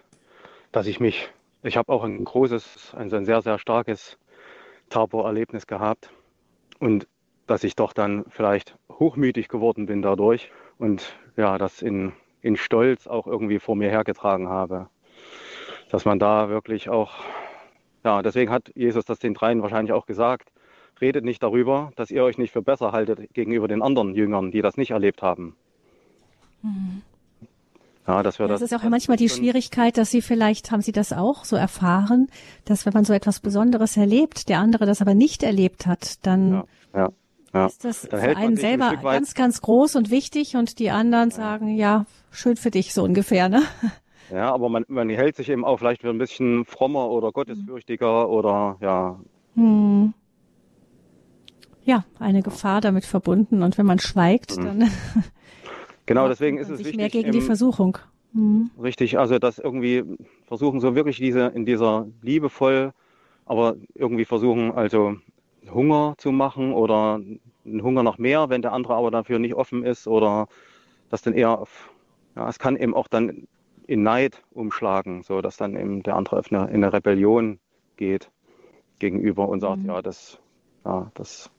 [0.71, 1.30] dass ich mich,
[1.63, 4.17] ich habe auch ein großes, ein, ein sehr, sehr starkes
[4.89, 6.12] Tabor-Erlebnis gehabt
[6.80, 7.08] und
[7.47, 13.08] dass ich doch dann vielleicht hochmütig geworden bin dadurch und ja, das in, in Stolz
[13.08, 14.88] auch irgendwie vor mir hergetragen habe.
[15.89, 17.13] Dass man da wirklich auch,
[18.04, 20.52] ja, deswegen hat Jesus das den dreien wahrscheinlich auch gesagt,
[21.02, 24.62] redet nicht darüber, dass ihr euch nicht für besser haltet gegenüber den anderen Jüngern, die
[24.62, 25.56] das nicht erlebt haben.
[26.62, 27.02] Mhm.
[28.10, 30.91] Ja, dass wir das, das ist auch manchmal die Schwierigkeit, dass Sie vielleicht, haben Sie
[30.91, 32.28] das auch so erfahren,
[32.65, 36.54] dass wenn man so etwas Besonderes erlebt, der andere das aber nicht erlebt hat, dann
[36.54, 37.10] ja, ja,
[37.54, 37.65] ja.
[37.67, 41.30] ist das dann für einen selber ein ganz, ganz groß und wichtig und die anderen
[41.30, 43.62] sagen, ja, schön für dich, so ungefähr, ne?
[44.32, 48.34] Ja, aber man, man hält sich eben auch vielleicht ein bisschen frommer oder gottesfürchtiger mhm.
[48.34, 49.19] oder ja.
[49.56, 50.13] Hm.
[51.84, 54.65] Ja, eine Gefahr damit verbunden und wenn man schweigt, mhm.
[54.65, 54.91] dann
[56.10, 56.98] Genau, deswegen ist es wichtig.
[56.98, 58.00] Mehr gegen die Versuchung.
[58.34, 58.72] Mhm.
[58.82, 60.04] Richtig, also das irgendwie
[60.48, 62.93] versuchen so wirklich diese in dieser liebevoll,
[63.45, 65.17] aber irgendwie versuchen also
[65.72, 67.22] Hunger zu machen oder
[67.63, 70.48] einen Hunger nach mehr, wenn der andere aber dafür nicht offen ist oder
[71.12, 71.91] das dann eher auf,
[72.36, 73.48] ja, es kann eben auch dann
[73.86, 77.60] in Neid umschlagen, so dass dann eben der andere in eine, in eine Rebellion
[77.98, 78.32] geht
[78.98, 79.89] gegenüber und sagt, mhm.
[79.89, 80.39] ja, das,
[80.86, 81.52] ja, das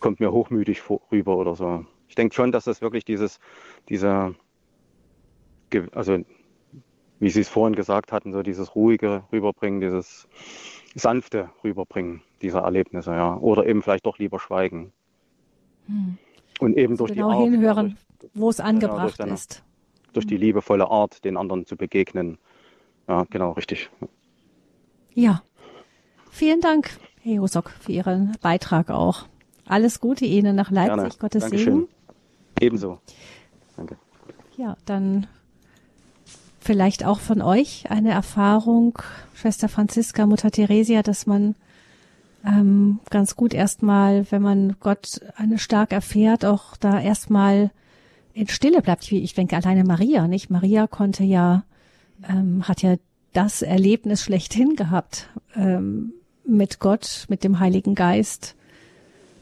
[0.00, 3.40] kommt mir hochmütig vor, rüber oder so ich denke schon, dass das wirklich dieses,
[3.88, 4.36] dieser,
[5.90, 6.18] also
[7.18, 10.28] wie Sie es vorhin gesagt hatten, so dieses ruhige Rüberbringen, dieses
[10.94, 13.36] sanfte Rüberbringen dieser Erlebnisse, ja.
[13.38, 14.92] Oder eben vielleicht doch lieber schweigen.
[15.88, 16.18] Hm.
[16.60, 17.98] Und eben also durch genau die Art, hinhören,
[18.32, 19.64] wo es angebracht ja, durch ist.
[20.12, 22.38] Durch die liebevolle Art, den anderen zu begegnen.
[23.08, 23.90] Ja, genau, richtig.
[25.14, 25.42] Ja.
[26.30, 29.26] Vielen Dank, Herr Josok, für Ihren Beitrag auch.
[29.66, 30.94] Alles Gute Ihnen nach Leipzig.
[30.94, 31.14] Gerne.
[31.18, 31.74] Gottes Dankeschön.
[31.74, 31.88] Segen.
[32.60, 33.00] Ebenso.
[33.76, 33.96] Danke.
[34.56, 35.26] Ja, dann
[36.60, 38.98] vielleicht auch von euch eine Erfahrung,
[39.34, 41.54] Schwester Franziska, Mutter Theresia, dass man
[42.44, 47.70] ähm, ganz gut erstmal, wenn man Gott eine stark erfährt, auch da erstmal
[48.32, 49.10] in Stille bleibt.
[49.10, 50.50] Ich denke alleine Maria, nicht?
[50.50, 51.64] Maria konnte ja,
[52.28, 52.96] ähm, hat ja
[53.32, 56.12] das Erlebnis schlechthin gehabt, ähm,
[56.46, 58.54] mit Gott, mit dem Heiligen Geist,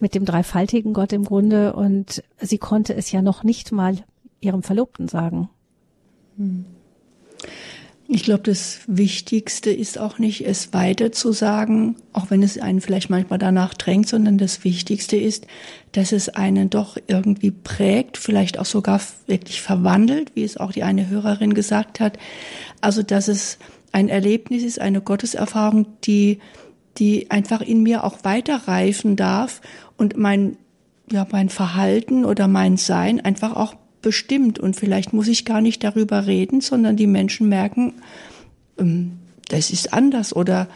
[0.02, 3.96] mit dem dreifaltigen Gott im Grunde und sie konnte es ja noch nicht mal
[4.40, 5.48] ihrem Verlobten sagen.
[6.36, 6.66] Hm.
[8.14, 12.82] Ich glaube, das Wichtigste ist auch nicht, es weiter zu sagen, auch wenn es einen
[12.82, 15.46] vielleicht manchmal danach drängt, sondern das Wichtigste ist,
[15.92, 20.82] dass es einen doch irgendwie prägt, vielleicht auch sogar wirklich verwandelt, wie es auch die
[20.82, 22.18] eine Hörerin gesagt hat.
[22.82, 23.56] Also, dass es
[23.92, 26.40] ein Erlebnis ist, eine Gotteserfahrung, die,
[26.98, 29.62] die einfach in mir auch weiterreifen darf
[30.02, 30.56] und mein,
[31.10, 35.84] ja, mein Verhalten oder mein Sein einfach auch bestimmt und vielleicht muss ich gar nicht
[35.84, 37.94] darüber reden, sondern die Menschen merken,
[38.78, 39.12] ähm,
[39.48, 40.68] das ist anders oder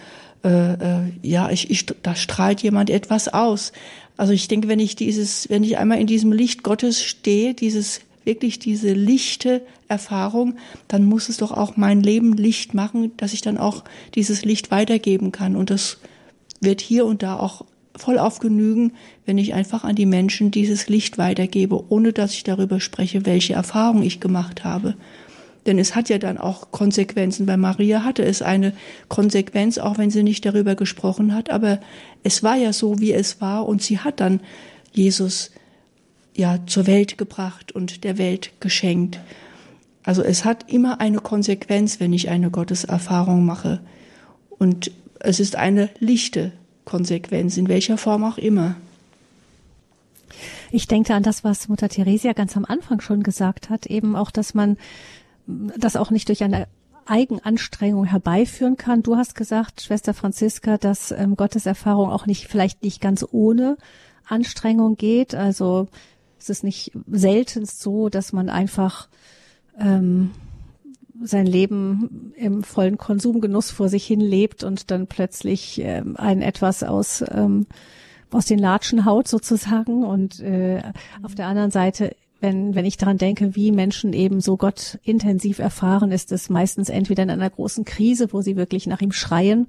[0.45, 3.73] äh, äh, ja, ich, ich, da strahlt jemand etwas aus.
[4.17, 8.01] Also ich denke, wenn ich dieses, wenn ich einmal in diesem Licht Gottes stehe, dieses
[8.25, 10.57] wirklich diese lichte Erfahrung,
[10.87, 13.83] dann muss es doch auch mein Leben Licht machen, dass ich dann auch
[14.15, 15.57] dieses Licht weitergeben kann.
[15.57, 15.99] Und das
[16.61, 17.65] wird hier und da auch
[17.97, 18.93] voll auf genügen,
[19.25, 23.55] wenn ich einfach an die Menschen dieses Licht weitergebe, ohne dass ich darüber spreche, welche
[23.55, 24.95] Erfahrung ich gemacht habe.
[25.67, 27.45] Denn es hat ja dann auch Konsequenzen.
[27.45, 28.73] Bei Maria hatte es eine
[29.09, 31.51] Konsequenz, auch wenn sie nicht darüber gesprochen hat.
[31.51, 31.81] Aber
[32.23, 33.67] es war ja so, wie es war.
[33.67, 34.41] Und sie hat dann
[34.93, 35.51] Jesus
[36.37, 39.19] ja zur Welt gebracht und der Welt geschenkt.
[40.05, 43.81] Also es hat immer eine Konsequenz, wenn ich eine Gotteserfahrung mache.
[44.51, 46.53] Und es ist eine lichte
[46.87, 48.77] Konsequenz, in welcher Form auch immer.
[50.71, 54.31] Ich denke an das, was Mutter Theresia ganz am Anfang schon gesagt hat, eben auch,
[54.31, 54.79] dass man
[55.47, 56.67] das auch nicht durch eine
[57.07, 59.03] Eigenanstrengung herbeiführen kann.
[59.03, 63.77] Du hast gesagt, Schwester Franziska, dass ähm, Gotteserfahrung auch nicht, vielleicht nicht ganz ohne
[64.27, 65.35] Anstrengung geht.
[65.35, 65.89] Also
[66.39, 69.09] es ist nicht selten so, dass man einfach
[69.79, 70.33] ähm,
[71.23, 76.83] sein Leben im vollen Konsumgenuss vor sich hin lebt und dann plötzlich ähm, ein etwas
[76.83, 77.67] aus ähm,
[78.31, 80.05] aus den Latschen haut sozusagen.
[80.05, 80.83] Und äh,
[81.23, 85.59] auf der anderen Seite wenn, wenn ich daran denke, wie Menschen eben so Gott intensiv
[85.59, 89.69] erfahren, ist es meistens entweder in einer großen Krise, wo sie wirklich nach ihm schreien,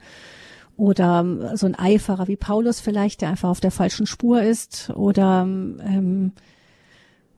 [0.75, 4.91] oder ähm, so ein Eiferer wie Paulus vielleicht, der einfach auf der falschen Spur ist,
[4.91, 6.33] oder ähm,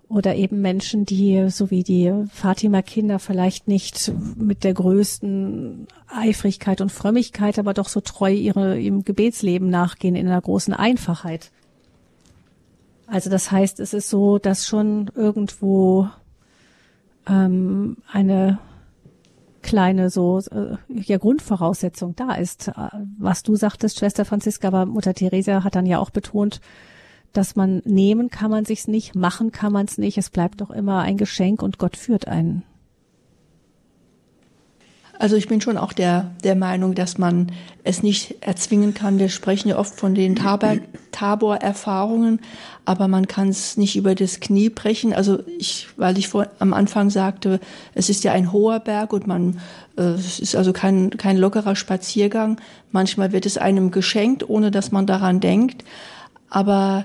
[0.10, 6.92] oder eben Menschen, die, so wie die Fatima-Kinder, vielleicht nicht mit der größten Eifrigkeit und
[6.92, 11.52] Frömmigkeit, aber doch so treu ihre, ihrem Gebetsleben nachgehen in einer großen Einfachheit.
[13.06, 16.10] Also das heißt, es ist so, dass schon irgendwo
[17.28, 18.58] ähm, eine
[19.62, 22.72] kleine so äh, ja Grundvoraussetzung da ist.
[23.20, 26.62] Was du sagtest, Schwester Franziska, aber Mutter Teresa hat dann ja auch betont,
[27.34, 30.18] dass man nehmen kann man sich's nicht, machen kann man es nicht.
[30.18, 32.64] Es bleibt doch immer ein Geschenk und Gott führt einen.
[35.20, 37.52] Also ich bin schon auch der, der Meinung, dass man
[37.84, 39.20] es nicht erzwingen kann.
[39.20, 40.38] Wir sprechen ja oft von den
[41.12, 42.40] Tabor-Erfahrungen,
[42.86, 45.14] aber man kann es nicht über das Knie brechen.
[45.14, 47.60] Also ich, weil ich vor, am Anfang sagte,
[47.94, 49.60] es ist ja ein hoher Berg und man,
[49.98, 52.62] äh, es ist also kein, kein lockerer Spaziergang.
[52.94, 55.84] Manchmal wird es einem geschenkt, ohne dass man daran denkt.
[56.50, 57.04] Aber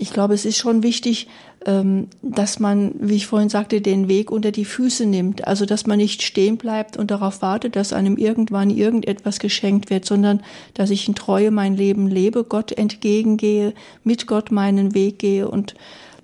[0.00, 1.28] ich glaube, es ist schon wichtig,
[1.66, 5.46] ähm, dass man, wie ich vorhin sagte, den Weg unter die Füße nimmt.
[5.46, 10.06] Also, dass man nicht stehen bleibt und darauf wartet, dass einem irgendwann irgendetwas geschenkt wird,
[10.06, 10.42] sondern
[10.72, 15.74] dass ich in Treue mein Leben lebe, Gott entgegengehe, mit Gott meinen Weg gehe und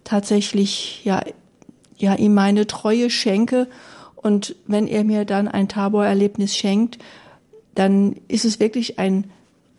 [0.04, 1.22] tatsächlich, ja,
[1.98, 3.68] ja, ihm meine Treue schenke.
[4.14, 6.98] Und wenn er mir dann ein Tabor-Erlebnis schenkt,
[7.74, 9.30] dann ist es wirklich ein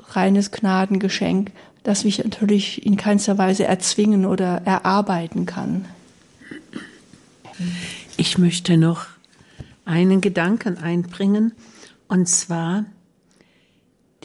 [0.09, 1.51] reines Gnadengeschenk
[1.87, 5.85] das mich natürlich in keinster Weise erzwingen oder erarbeiten kann.
[8.17, 9.05] Ich möchte noch
[9.85, 11.53] einen Gedanken einbringen,
[12.09, 12.83] und zwar,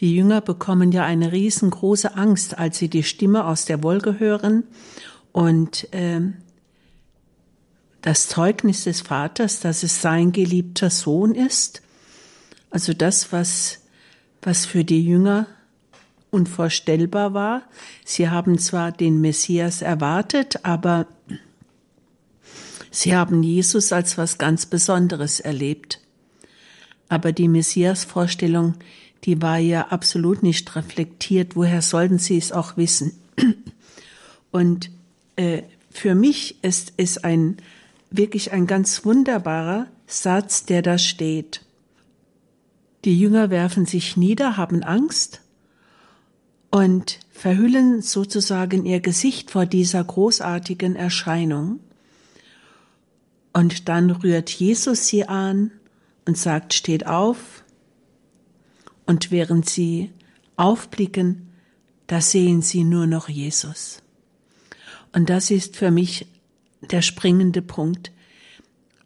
[0.00, 4.64] die Jünger bekommen ja eine riesengroße Angst, als sie die Stimme aus der Wolke hören
[5.30, 6.20] und äh,
[8.00, 11.80] das Zeugnis des Vaters, dass es sein geliebter Sohn ist.
[12.70, 13.82] Also das, was,
[14.42, 15.46] was für die Jünger
[16.32, 17.62] unvorstellbar war.
[18.04, 21.06] Sie haben zwar den Messias erwartet, aber
[22.90, 26.00] sie haben Jesus als was ganz Besonderes erlebt.
[27.08, 28.74] Aber die Messias-Vorstellung,
[29.24, 31.54] die war ja absolut nicht reflektiert.
[31.54, 33.12] Woher sollten sie es auch wissen?
[34.50, 34.90] Und
[35.36, 37.58] äh, für mich ist es ein
[38.10, 41.62] wirklich ein ganz wunderbarer Satz, der da steht.
[43.04, 45.41] Die Jünger werfen sich nieder, haben Angst
[46.72, 51.80] und verhüllen sozusagen ihr Gesicht vor dieser großartigen Erscheinung.
[53.52, 55.70] Und dann rührt Jesus sie an
[56.26, 57.62] und sagt, steht auf.
[59.04, 60.12] Und während sie
[60.56, 61.50] aufblicken,
[62.06, 64.02] da sehen sie nur noch Jesus.
[65.12, 66.26] Und das ist für mich
[66.80, 68.12] der springende Punkt.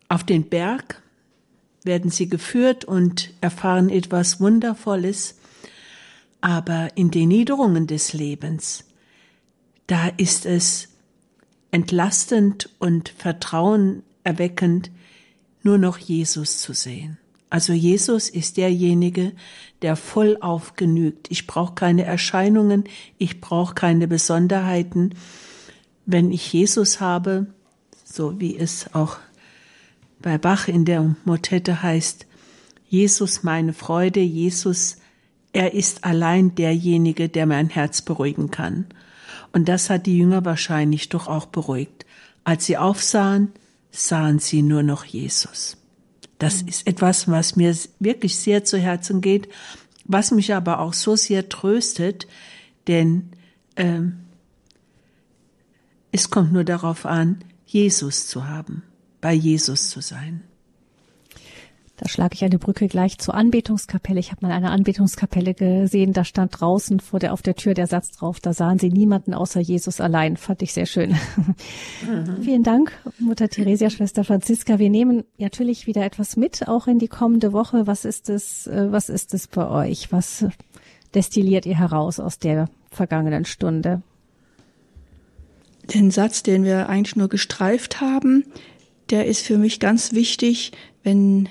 [0.08, 1.02] Auf den Berg
[1.82, 5.34] werden sie geführt und erfahren etwas Wundervolles,
[6.40, 8.84] aber in den Niederungen des Lebens,
[9.86, 10.88] da ist es
[11.70, 14.90] entlastend und vertrauenerweckend,
[15.62, 17.18] nur noch Jesus zu sehen.
[17.50, 19.32] Also Jesus ist derjenige,
[19.82, 21.30] der voll aufgenügt.
[21.30, 22.84] Ich brauche keine Erscheinungen,
[23.18, 25.14] ich brauche keine Besonderheiten.
[26.06, 27.46] Wenn ich Jesus habe,
[28.04, 29.18] so wie es auch
[30.20, 32.26] bei Bach in der Motette heißt,
[32.88, 34.98] Jesus meine Freude, Jesus,
[35.56, 38.84] er ist allein derjenige, der mein Herz beruhigen kann.
[39.54, 42.04] Und das hat die Jünger wahrscheinlich doch auch beruhigt.
[42.44, 43.52] Als sie aufsahen,
[43.90, 45.78] sahen sie nur noch Jesus.
[46.38, 49.48] Das ist etwas, was mir wirklich sehr zu Herzen geht,
[50.04, 52.26] was mich aber auch so sehr tröstet,
[52.86, 53.30] denn
[53.76, 54.26] ähm,
[56.12, 58.82] es kommt nur darauf an, Jesus zu haben,
[59.22, 60.42] bei Jesus zu sein.
[61.98, 64.20] Da schlage ich eine Brücke gleich zur Anbetungskapelle.
[64.20, 67.86] Ich habe mal eine Anbetungskapelle gesehen, da stand draußen vor der, auf der Tür der
[67.86, 70.36] Satz drauf, da sahen sie niemanden außer Jesus allein.
[70.36, 71.16] Fand ich sehr schön.
[72.06, 72.42] Mhm.
[72.42, 74.78] Vielen Dank, Mutter Theresia, Schwester Franziska.
[74.78, 77.86] Wir nehmen natürlich wieder etwas mit, auch in die kommende Woche.
[77.86, 80.12] Was ist es, äh, was ist es bei euch?
[80.12, 80.44] Was
[81.14, 84.02] destilliert ihr heraus aus der vergangenen Stunde?
[85.94, 88.44] Den Satz, den wir eigentlich nur gestreift haben,
[89.10, 90.72] der ist für mich ganz wichtig,
[91.02, 91.48] wenn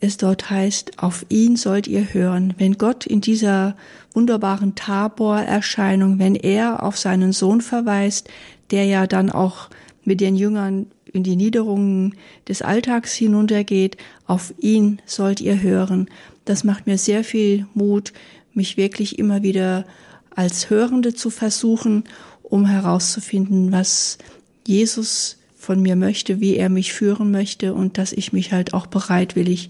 [0.00, 2.54] es dort heißt, auf ihn sollt ihr hören.
[2.58, 3.76] Wenn Gott in dieser
[4.12, 8.28] wunderbaren Tabor-Erscheinung, wenn er auf seinen Sohn verweist,
[8.70, 9.68] der ja dann auch
[10.04, 12.14] mit den Jüngern in die Niederungen
[12.46, 16.08] des Alltags hinuntergeht, auf ihn sollt ihr hören.
[16.44, 18.12] Das macht mir sehr viel Mut,
[18.52, 19.86] mich wirklich immer wieder
[20.34, 22.04] als Hörende zu versuchen,
[22.42, 24.18] um herauszufinden, was
[24.66, 28.86] Jesus von mir möchte, wie er mich führen möchte und dass ich mich halt auch
[28.86, 29.68] bereitwillig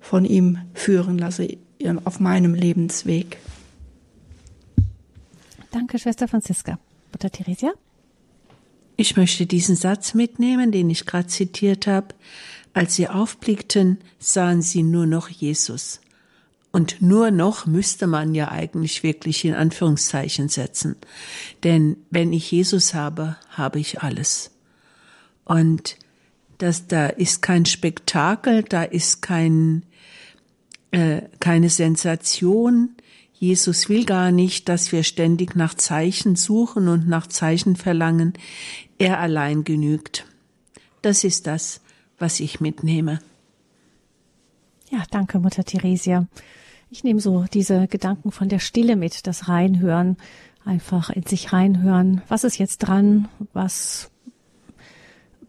[0.00, 1.56] von ihm führen lasse
[2.04, 3.38] auf meinem Lebensweg.
[5.70, 6.80] Danke, Schwester Franziska.
[7.12, 7.72] Mutter Theresia?
[8.96, 12.08] Ich möchte diesen Satz mitnehmen, den ich gerade zitiert habe.
[12.74, 16.00] Als sie aufblickten, sahen sie nur noch Jesus.
[16.72, 20.96] Und nur noch müsste man ja eigentlich wirklich in Anführungszeichen setzen.
[21.62, 24.50] Denn wenn ich Jesus habe, habe ich alles.
[25.46, 25.96] Und
[26.58, 29.84] das, da ist kein Spektakel, da ist kein,
[30.90, 32.96] äh, keine Sensation.
[33.32, 38.34] Jesus will gar nicht, dass wir ständig nach Zeichen suchen und nach Zeichen verlangen.
[38.98, 40.26] Er allein genügt.
[41.02, 41.80] Das ist das,
[42.18, 43.20] was ich mitnehme.
[44.90, 46.26] Ja, danke, Mutter Theresia.
[46.90, 50.16] Ich nehme so diese Gedanken von der Stille mit, das Reinhören,
[50.64, 52.22] einfach in sich reinhören.
[52.28, 53.28] Was ist jetzt dran?
[53.52, 54.10] Was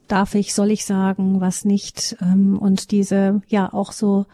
[0.07, 2.17] darf ich, soll ich sagen, was nicht.
[2.21, 4.25] Ähm, und diese, ja, auch so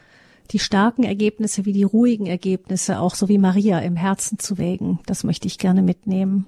[0.52, 5.00] die starken Ergebnisse wie die ruhigen Ergebnisse, auch so wie Maria im Herzen zu wägen.
[5.06, 6.46] Das möchte ich gerne mitnehmen.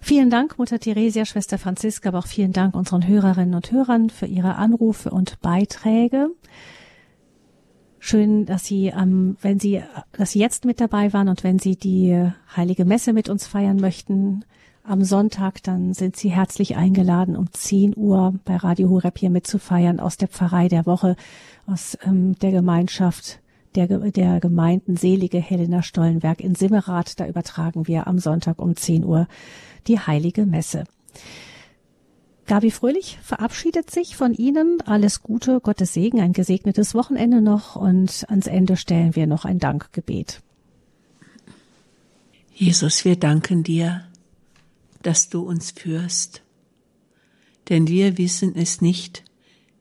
[0.00, 4.26] Vielen Dank, Mutter Theresia, Schwester Franziska, aber auch vielen Dank unseren Hörerinnen und Hörern für
[4.26, 6.30] ihre Anrufe und Beiträge.
[7.98, 11.76] Schön, dass Sie, ähm, wenn Sie, dass Sie jetzt mit dabei waren und wenn Sie
[11.76, 14.44] die Heilige Messe mit uns feiern möchten,
[14.88, 20.00] am Sonntag, dann sind Sie herzlich eingeladen, um 10 Uhr bei Radio Horeb hier mitzufeiern
[20.00, 21.16] aus der Pfarrei der Woche,
[21.66, 23.40] aus ähm, der Gemeinschaft
[23.74, 27.20] der, der Gemeinden Selige Helena Stollenberg in Simmerath.
[27.20, 29.28] Da übertragen wir am Sonntag um 10 Uhr
[29.86, 30.84] die Heilige Messe.
[32.46, 34.80] Gabi Fröhlich verabschiedet sich von Ihnen.
[34.86, 39.58] Alles Gute, Gottes Segen, ein gesegnetes Wochenende noch und ans Ende stellen wir noch ein
[39.58, 40.40] Dankgebet.
[42.54, 44.07] Jesus, wir danken dir
[45.02, 46.42] dass du uns führst.
[47.68, 49.24] Denn wir wissen es nicht,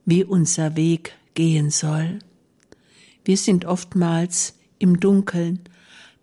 [0.05, 2.19] wie unser Weg gehen soll.
[3.23, 5.59] Wir sind oftmals im Dunkeln,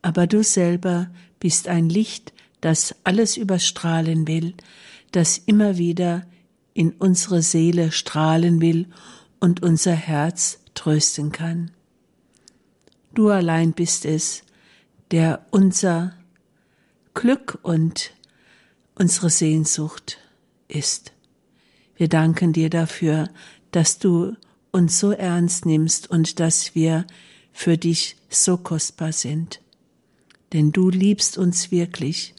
[0.03, 4.55] aber du selber bist ein Licht, das alles überstrahlen will,
[5.13, 6.27] das immer wieder
[6.73, 8.89] in unsere Seele strahlen will
[9.39, 11.71] und unser Herz trösten kann.
[13.13, 14.43] Du allein bist es,
[15.11, 16.15] der unser
[17.13, 18.14] Glück und
[18.95, 20.19] unsere Sehnsucht
[20.69, 21.13] ist.
[21.97, 23.29] Wir danken dir dafür,
[23.71, 24.37] dass du
[24.73, 27.07] uns so ernst nimmst und dass wir
[27.53, 29.61] für dich so kostbar sind.
[30.53, 32.35] Denn du liebst uns wirklich.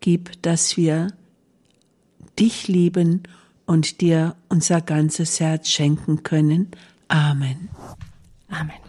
[0.00, 1.12] Gib, dass wir
[2.38, 3.22] dich lieben
[3.66, 6.70] und dir unser ganzes Herz schenken können.
[7.08, 7.68] Amen.
[8.48, 8.87] Amen.